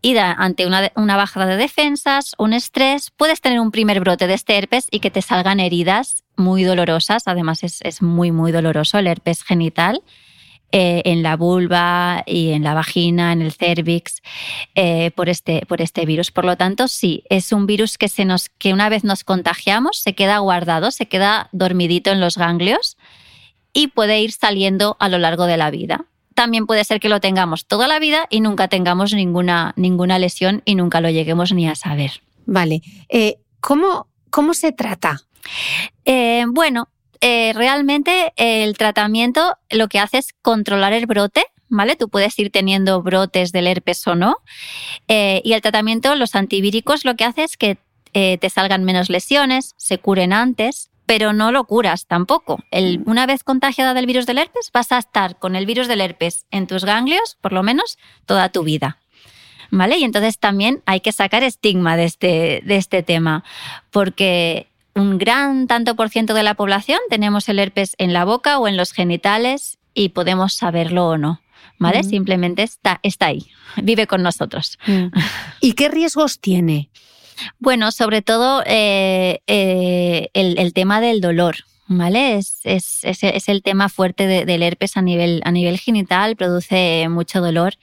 [0.06, 4.34] y ante una, una bajada de defensas, un estrés, puedes tener un primer brote de
[4.34, 7.24] este herpes y que te salgan heridas muy dolorosas.
[7.26, 10.02] Además, es, es muy, muy doloroso el herpes genital.
[10.72, 14.20] Eh, en la vulva y en la vagina, en el cervix,
[14.74, 16.32] eh, por, este, por este virus.
[16.32, 19.98] Por lo tanto, sí, es un virus que, se nos, que una vez nos contagiamos
[19.98, 22.98] se queda guardado, se queda dormidito en los ganglios
[23.72, 26.04] y puede ir saliendo a lo largo de la vida.
[26.34, 30.62] También puede ser que lo tengamos toda la vida y nunca tengamos ninguna, ninguna lesión
[30.64, 32.22] y nunca lo lleguemos ni a saber.
[32.44, 32.82] Vale.
[33.08, 35.22] Eh, ¿cómo, ¿Cómo se trata?
[36.48, 36.88] bueno,
[37.20, 41.96] eh, realmente el tratamiento lo que hace es controlar el brote, ¿vale?
[41.96, 44.38] Tú puedes ir teniendo brotes del herpes o no.
[45.08, 47.78] Eh, y el tratamiento, los antivíricos, lo que hace es que
[48.14, 52.58] eh, te salgan menos lesiones, se curen antes, pero no lo curas tampoco.
[53.04, 56.46] una vez contagiada del virus del herpes, vas a estar con el virus del herpes
[56.50, 58.98] en tus ganglios, por lo menos, toda tu vida.
[59.70, 59.98] ¿Vale?
[59.98, 63.44] Y entonces también hay que sacar estigma de este, de este tema,
[63.90, 68.58] porque un gran tanto por ciento de la población tenemos el herpes en la boca
[68.58, 71.40] o en los genitales y podemos saberlo o no.
[71.78, 72.04] ¿Vale?
[72.04, 73.48] Simplemente está, está ahí,
[73.82, 74.78] vive con nosotros.
[74.86, 75.08] Mm.
[75.60, 76.88] ¿Y qué riesgos tiene?
[77.58, 81.56] Bueno, sobre todo eh, eh, el, tema del dolor.
[81.86, 82.36] ¿Vale?
[82.36, 87.42] Es, es, es, el tema fuerte del herpes a nivel, a nivel genital, produce mucho
[87.42, 87.74] dolor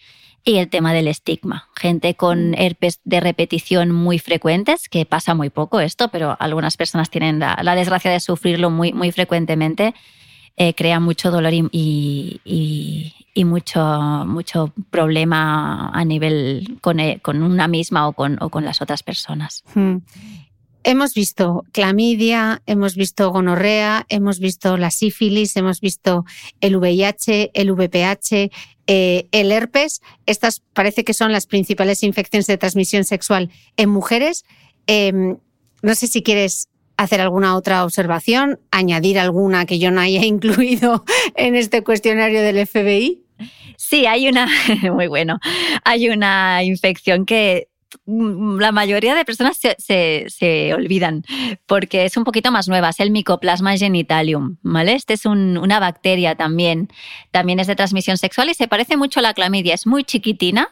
[0.45, 1.69] y el tema del estigma.
[1.75, 2.55] Gente con mm.
[2.57, 7.75] herpes de repetición muy frecuentes, que pasa muy poco esto, pero algunas personas tienen la,
[7.75, 9.93] desgracia de sufrirlo muy, muy frecuentemente,
[10.57, 12.41] eh, crea mucho dolor y,
[13.33, 13.83] y, mucho,
[14.27, 19.01] mucho problema a nivel con, eh, con una misma o con, o con, las otras
[19.01, 19.63] personas.
[19.73, 19.97] Hmm.
[20.83, 26.25] Hemos visto clamidia, hemos visto gonorrea, hemos visto la sífilis, hemos visto
[26.59, 28.51] el VIH, el VPH,
[28.87, 30.01] eh, el herpes.
[30.25, 34.43] Estas parece que son las principales infecciones de transmisión sexual en mujeres.
[34.87, 35.37] Em,
[35.81, 36.67] no sé si quieres
[36.97, 41.05] hacer alguna otra observación, añadir alguna que yo no haya incluido
[41.35, 43.23] en este cuestionario del FBI.
[43.77, 44.47] Sí, hay una,
[44.93, 45.39] muy bueno,
[45.83, 47.67] hay una infección que
[48.05, 51.23] la mayoría de personas se, olvidan
[51.65, 54.93] porque es un poquito más nueva, es el Mycoplasma genitalium, ¿vale?
[54.93, 56.89] Este es una bacteria también,
[57.31, 60.69] también es de transmisión sexual y se parece mucho a la clamidia, es muy chiquitina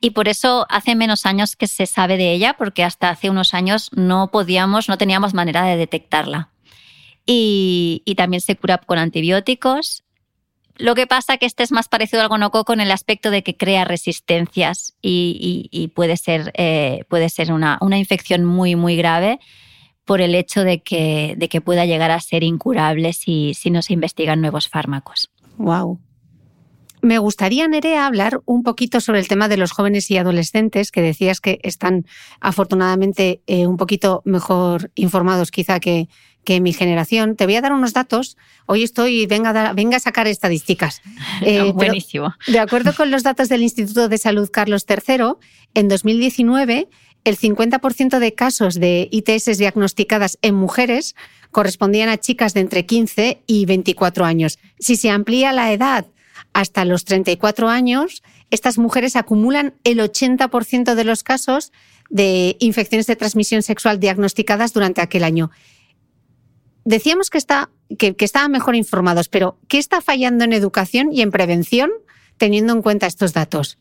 [0.00, 3.54] y por eso hace menos años que se sabe de ella porque hasta hace unos
[3.54, 6.50] años no podíamos, no teníamos manera de detectarla.
[7.26, 10.03] Y también se cura con antibióticos
[10.76, 13.42] lo que pasa es que este es más parecido al gonococo en el aspecto de
[13.42, 19.38] que crea resistencias y, puede ser, eh, puede ser una, infección muy, muy grave
[20.04, 23.82] por el hecho de que, de que pueda llegar a ser incurable si, si no
[23.82, 25.30] se investigan nuevos fármacos.
[25.56, 26.00] Wow.
[27.04, 31.02] Me gustaría, Nerea, hablar un poquito sobre el tema de los jóvenes y adolescentes, que
[31.02, 32.06] decías que están
[32.40, 36.08] afortunadamente eh, un poquito mejor informados quizá que,
[36.44, 37.36] que mi generación.
[37.36, 38.36] Te voy a dar unos datos.
[38.66, 41.02] Hoy estoy, venga a, venga a sacar estadísticas.
[41.40, 42.34] Eh, buenísimo.
[42.46, 45.34] de acuerdo con los datos del Instituto de Salud Carlos III,
[45.74, 46.88] en 2019
[47.24, 51.16] el 50% de casos de ITS diagnosticadas en mujeres
[51.50, 54.58] correspondían a chicas de entre 15 y 24 años.
[54.78, 56.06] Si se amplía la edad
[56.52, 61.72] hasta los 34 años, estas mujeres acumulan el 80% de los casos
[62.10, 65.50] de infecciones de transmisión sexual diagnosticadas durante aquel año
[66.84, 71.30] decíamos que, está, que, estaban mejor informados, pero ¿qué está fallando en educación y en
[71.30, 71.90] prevención
[72.36, 73.78] teniendo en cuenta estos datos?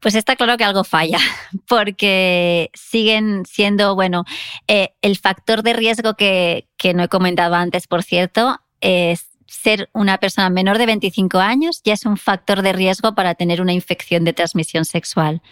[0.00, 1.18] Pues está claro que algo falla,
[1.68, 4.24] porque siguen siendo, bueno,
[4.68, 9.88] eh, el factor de riesgo que, que, no he comentado antes, por cierto, es ser
[9.92, 13.72] una persona menor de 25 años ya es un factor de riesgo para tener una
[13.72, 15.42] infección de transmisión sexual,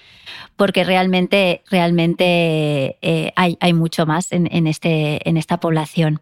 [0.57, 6.21] porque realmente, realmente eh, hay, hay, mucho más en, este, en esta población.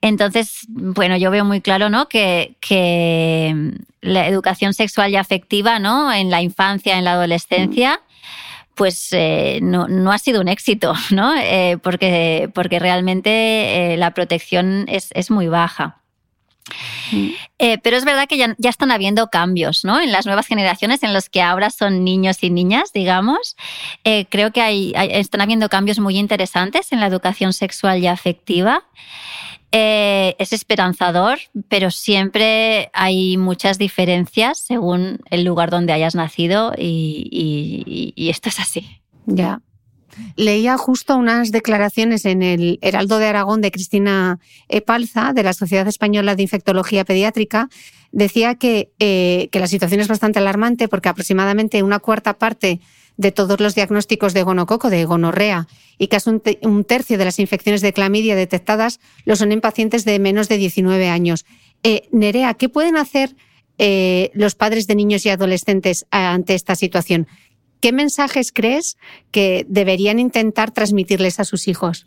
[0.00, 2.08] Entonces, bueno, yo veo muy claro ¿no?
[2.08, 6.12] que, que la educación sexual y afectiva ¿no?
[6.12, 8.00] en la infancia, en la adolescencia,
[8.74, 11.32] pues eh, no, no, ha sido un éxito, ¿no?
[11.36, 16.00] Eh, porque, porque realmente la protección es, es muy baja.
[17.58, 20.00] Eh, pero es verdad que ya, están habiendo cambios ¿no?
[20.00, 23.56] en las nuevas generaciones en los que ahora son niños y niñas, digamos.
[24.04, 28.84] Eh, creo que están habiendo cambios muy interesantes en la educación sexual y afectiva.
[29.72, 31.38] Eh, es esperanzador,
[31.68, 38.60] pero siempre hay muchas diferencias según el lugar donde hayas nacido y, y esto es
[38.60, 39.00] así.
[39.26, 39.60] Ya.
[40.36, 44.38] Leía justo unas declaraciones en el Heraldo de Aragón de Cristina
[44.68, 47.68] Epalza, de la Sociedad Española de Infectología Pediátrica.
[48.12, 52.80] Decía que, eh, que la situación es bastante alarmante porque aproximadamente una cuarta parte
[53.16, 57.80] de todos los diagnósticos de gonococo, de gonorrea, y casi un, tercio de las infecciones
[57.80, 61.44] de clamidia detectadas lo son en pacientes de menos de 19 años.
[61.82, 63.36] Eh, Nerea, ¿qué pueden hacer
[63.78, 67.28] eh, los padres de niños y adolescentes ante esta situación?
[67.84, 68.96] ¿Qué mensajes crees
[69.30, 72.06] que deberían intentar transmitirles a sus hijos?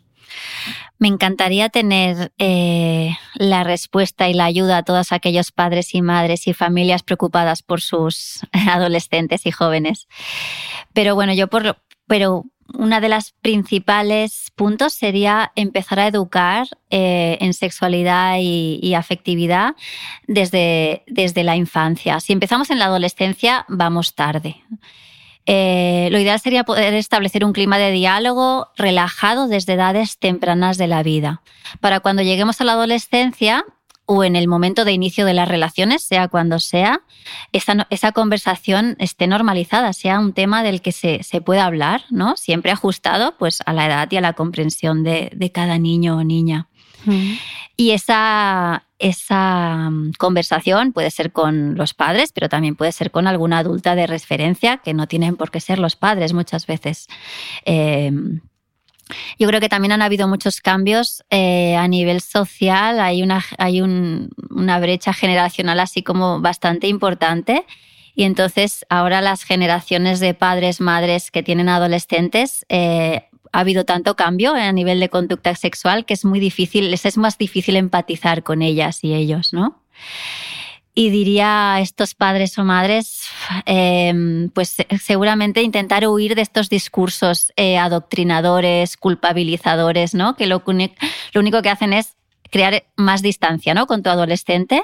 [0.98, 6.48] Me encantaría tener eh, la respuesta y la ayuda a todos aquellos padres y madres
[6.48, 10.08] y familias preocupadas por sus adolescentes y jóvenes.
[10.94, 17.38] Pero bueno, yo por pero una de las principales puntos sería empezar a educar eh,
[17.40, 19.76] en sexualidad y, y, afectividad
[20.26, 22.18] desde, desde la infancia.
[22.18, 24.56] Si empezamos en la adolescencia, vamos tarde.
[25.50, 30.88] Eh, lo ideal sería poder establecer un clima de diálogo relajado desde edades tempranas de
[30.88, 31.40] la vida.
[31.80, 33.64] Para cuando lleguemos a la adolescencia
[34.04, 37.00] o en el momento de inicio de las relaciones, sea cuando sea,
[37.52, 42.36] esa, conversación esté normalizada, sea un tema del que se, pueda hablar, ¿no?
[42.36, 46.24] Siempre ajustado pues, a la edad y a la comprensión de, de cada niño o
[46.24, 46.68] niña.
[47.74, 53.26] Y esa, esa mm, conversación puede ser con los padres, pero también puede ser con
[53.26, 57.06] alguna adulta de referencia, que no tienen por qué ser los padres muchas veces.
[57.64, 58.40] Em,
[59.38, 63.80] yo creo que también han habido muchos cambios eh, a nivel social, hay, una, hay
[63.80, 67.64] una brecha generacional así como bastante importante.
[68.14, 74.16] Y entonces ahora las generaciones de padres, madres que tienen adolescentes eh, ha habido tanto
[74.16, 78.42] cambio a nivel de conducta sexual que es muy difícil, les es más difícil empatizar
[78.42, 79.82] con ellas y ellos, ¿no?
[80.94, 83.28] Y diría a estos padres o madres,
[83.66, 90.34] em, pues seguramente intentar huir de estos discursos eh, adoctrinadores, culpabilizadores, ¿no?
[90.34, 92.14] Que lo, lo único que hacen es
[92.50, 93.86] crear más distancia, ¿no?
[93.86, 94.82] Con tu adolescente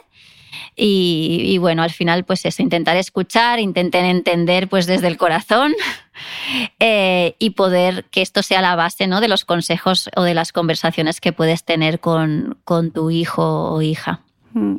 [0.76, 5.72] y, bueno, al final, pues eso, intentar escuchar, intenten entender pues desde el corazón
[6.80, 9.20] eh, y poder que esto sea la base ¿no?
[9.20, 13.82] de los consejos o de las conversaciones que puedes tener con, con tu hijo o
[13.82, 14.20] hija.
[14.52, 14.76] Mm.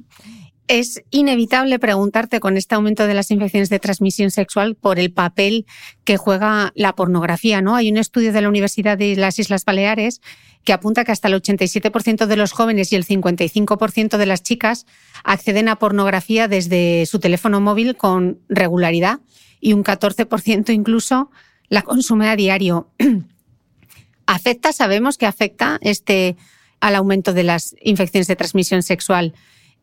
[0.67, 5.67] Es inevitable preguntarte con este aumento de las infecciones de transmisión sexual por el papel
[6.03, 7.75] que juega la pornografía, ¿no?
[7.75, 10.21] Hay un estudio de la Universidad de las Islas Baleares
[10.63, 14.87] que apunta que hasta el 87% de los jóvenes y el 55% de las chicas
[15.23, 19.19] acceden a pornografía desde su teléfono móvil con regularidad
[19.61, 21.29] y un 14% incluso
[21.69, 22.89] la consume a diario.
[24.25, 24.73] ¿Afecta?
[24.73, 26.35] Sabemos que afecta este
[26.79, 29.33] al aumento de las infecciones de transmisión sexual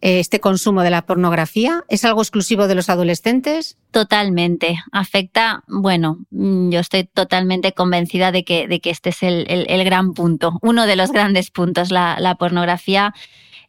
[0.03, 1.85] este consumo de la pornografía?
[1.89, 3.79] ¿Es algo exclusivo de los adolescentes?
[3.93, 4.83] Totalmente.
[4.91, 9.85] Afecta, bueno, mm, yo estoy totalmente convencida de que, de que este es el, el,
[9.85, 11.91] gran punto, uno de los grandes puntos.
[11.91, 13.15] La, la pornografía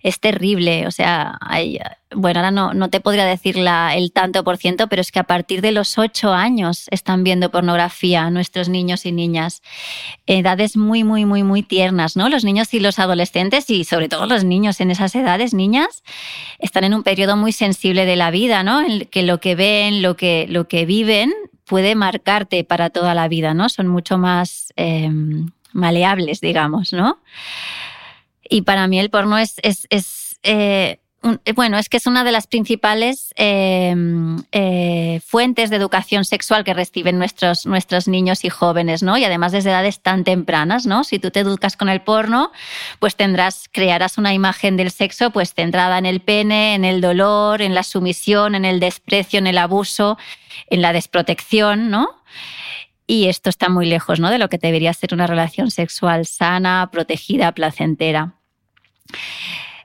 [0.04, 0.86] es terrible.
[0.86, 1.80] O sea, hay,
[2.14, 5.20] bueno, ahora no, no te podría decir la, el tanto por ciento, pero es que
[5.20, 9.64] a partir de los ocho años están viendo pornografía nuestros niños y niñas.
[10.28, 12.28] Edades muy, muy, muy, muy tiernas, ¿no?
[12.28, 16.04] Los niños y los adolescentes y sobre todo los niños en esas edades, niñas,
[16.60, 18.82] están en un periodo muy sensible de la vida, ¿no?
[18.82, 21.32] En que lo que ven, lo que, lo que viven
[21.66, 23.70] puede marcarte para toda la vida, ¿no?
[23.70, 27.20] Son mucho más em, maleables, digamos, ¿no?
[28.54, 31.00] Y para mí el porno es, es eh,
[31.56, 37.18] bueno, es que es una de las principales eh, fuentes de educación sexual que reciben
[37.18, 39.18] nuestros, nuestros niños y jóvenes, ¿no?
[39.18, 41.04] Y además desde edades tan tempranas, ¿no?
[41.04, 42.52] Si tú te educas con el porno,
[43.00, 47.64] pues tendrás, crearás una imagen del sexo pues centrada en el pene, en el dolor,
[47.64, 50.20] en la sumisión, en el desprecio, en el abuso,
[50.70, 52.08] en la desprotección, ¿no?
[53.08, 54.30] Y esto está muy lejos ¿no?
[54.30, 58.36] de lo que debería ser una relación sexual sana, protegida, placentera.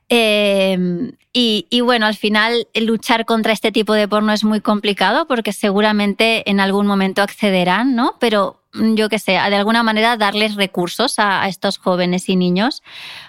[0.09, 5.53] Em, y, bueno, al final luchar contra este tipo de porno es muy complicado porque
[5.53, 8.17] seguramente en algún momento accederán, ¿no?
[8.19, 12.83] Pero mm, yo qué sé, de alguna manera darles recursos a, estos jóvenes y niños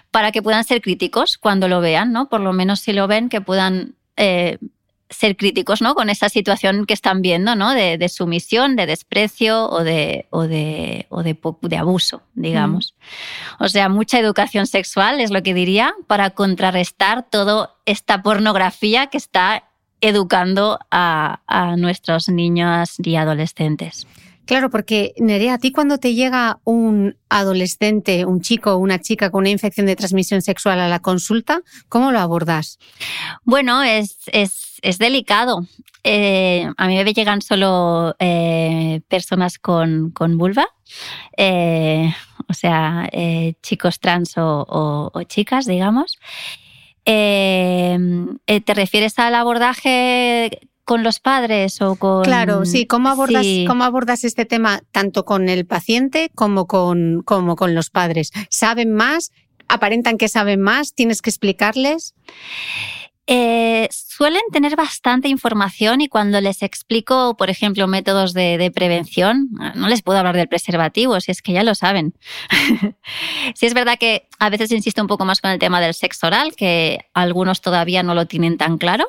[0.10, 2.30] para que puedan ser críticos cuando lo vean, ¿no?
[2.30, 4.58] Por lo menos si lo ven, que puedan eh,
[5.10, 5.96] ser críticos ¿no?
[5.96, 7.74] con esa situación que están viendo ¿no?
[7.74, 12.96] de, sumisión, de desprecio o de, de, o de, abuso, digamos.
[13.60, 19.18] O sea, mucha educación sexual es lo que diría para contrarrestar toda esta pornografía que
[19.18, 19.64] está
[20.02, 24.08] educando a, a nuestros niños y adolescentes.
[24.50, 29.30] Claro, porque Nerea, a ti cuando te llega un adolescente, un chico o una chica
[29.30, 32.80] con una infección de transmisión sexual a la consulta, ¿cómo lo abordas?
[33.44, 35.68] Bueno, es, es, delicado.
[36.04, 40.66] Eh, a mí me llegan solo eh, personas con, vulva,
[41.38, 42.12] eh,
[42.50, 43.10] o sea,
[43.62, 46.18] chicos trans o chicas, digamos.
[47.06, 52.24] ¿Te refieres al abordaje con los padres o con...
[52.24, 57.56] Claro, sí, ¿cómo abordas, ¿cómo abordas este tema tanto con el paciente como con, como
[57.56, 58.32] con los padres?
[58.50, 59.32] ¿Saben más?
[59.68, 60.96] ¿Aparentan que saben más?
[60.96, 62.16] ¿Tienes que explicarles?
[63.32, 69.88] Eh, suelen tener bastante información y cuando les explico, por ejemplo, métodos de, prevención, no
[69.88, 72.16] les puedo hablar del preservativo, si es que ya lo saben.
[73.54, 76.26] si es verdad que a veces insisto un poco más con el tema del sexo
[76.26, 79.08] oral, que algunos todavía no lo tienen tan claro.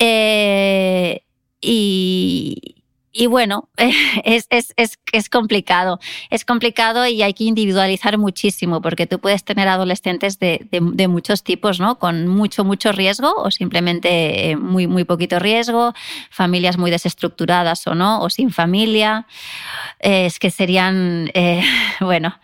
[0.00, 1.22] Eh,
[1.60, 2.79] y,
[3.12, 3.68] y bueno,
[4.24, 5.98] es, es, es, es, complicado.
[6.30, 11.42] Es complicado y hay que individualizar muchísimo porque tú puedes tener adolescentes de, de, muchos
[11.42, 11.98] tipos, ¿no?
[11.98, 15.92] Con mucho, mucho riesgo o simplemente eh, muy, muy poquito riesgo,
[16.30, 19.26] familias muy desestructuradas o no, o sin familia.
[19.98, 21.62] es que serían, eh,
[22.00, 22.38] bueno,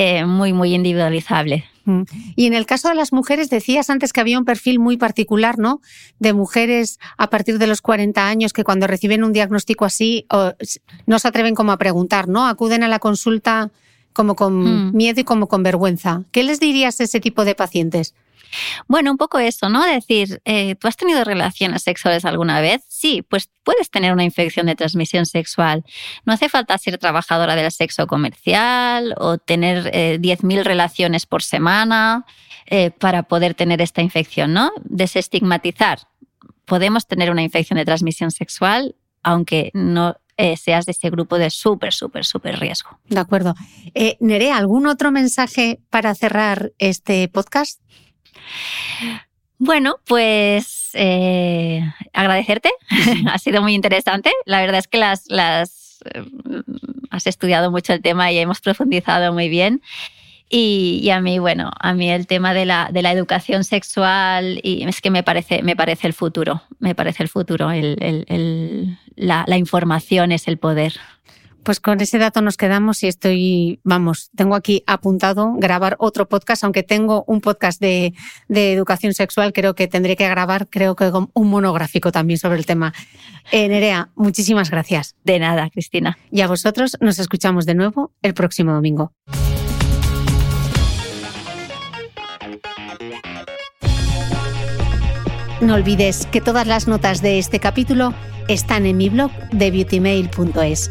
[0.00, 1.64] eh, muy, muy individualizable.
[1.84, 2.02] Mm.
[2.36, 5.58] Y en el caso de las mujeres, decías antes que había un perfil muy particular,
[5.58, 5.80] ¿no?
[6.20, 10.24] De mujeres a partir de los 40 años que cuando reciben un diagnóstico así
[11.06, 12.46] no se atreven como a preguntar, ¿no?
[12.46, 13.72] Acuden a la consulta
[14.12, 14.96] como con mm.
[14.96, 16.22] miedo y como con vergüenza.
[16.30, 18.14] ¿Qué les dirías a ese tipo de pacientes?
[18.86, 19.84] Bueno, un poco eso, ¿no?
[19.84, 22.82] Decir, eh, ¿tú has tenido relaciones sexuales alguna vez?
[22.88, 25.84] Sí, pues puedes tener una infección de transmisión sexual.
[26.24, 29.90] No hace falta ser trabajadora del sexo comercial o tener
[30.20, 32.24] 10.000 eh, relaciones por semana
[32.66, 34.72] eh, para poder tener esta infección, ¿no?
[34.84, 36.00] Desestigmatizar.
[36.64, 40.16] Podemos tener una infección de transmisión sexual aunque no
[40.56, 43.00] seas de ese grupo de súper, súper, súper riesgo.
[43.08, 43.56] De acuerdo.
[44.20, 47.80] Nerea, ¿algún otro mensaje para cerrar este podcast?
[49.58, 51.82] Bueno, pues eh,
[52.12, 52.70] agradecerte.
[53.30, 54.30] ha sido muy interesante.
[54.44, 56.22] La verdad es que las, las eh,
[57.10, 59.82] has estudiado mucho el tema y hemos profundizado muy bien.
[60.50, 64.82] Y, a mí, bueno, a mí el tema de la, de la, educación sexual y
[64.84, 66.62] es que me parece, me parece el futuro.
[66.78, 67.70] Me parece el futuro.
[69.16, 70.94] la, la información es el poder.
[71.62, 76.64] Pues con ese dato nos quedamos y estoy, vamos, tengo aquí apuntado grabar otro podcast,
[76.64, 78.14] aunque tengo un podcast de,
[78.48, 82.94] educación sexual, creo que tendré que grabar, creo que un monográfico también sobre el tema.
[83.52, 85.14] Eh, Nerea, muchísimas gracias.
[85.24, 86.18] De nada, Cristina.
[86.30, 89.12] Y a vosotros nos escuchamos de nuevo el próximo domingo.
[95.60, 98.14] No olvides que todas las notas de este capítulo
[98.46, 100.90] están en mi blog de beautymail.es.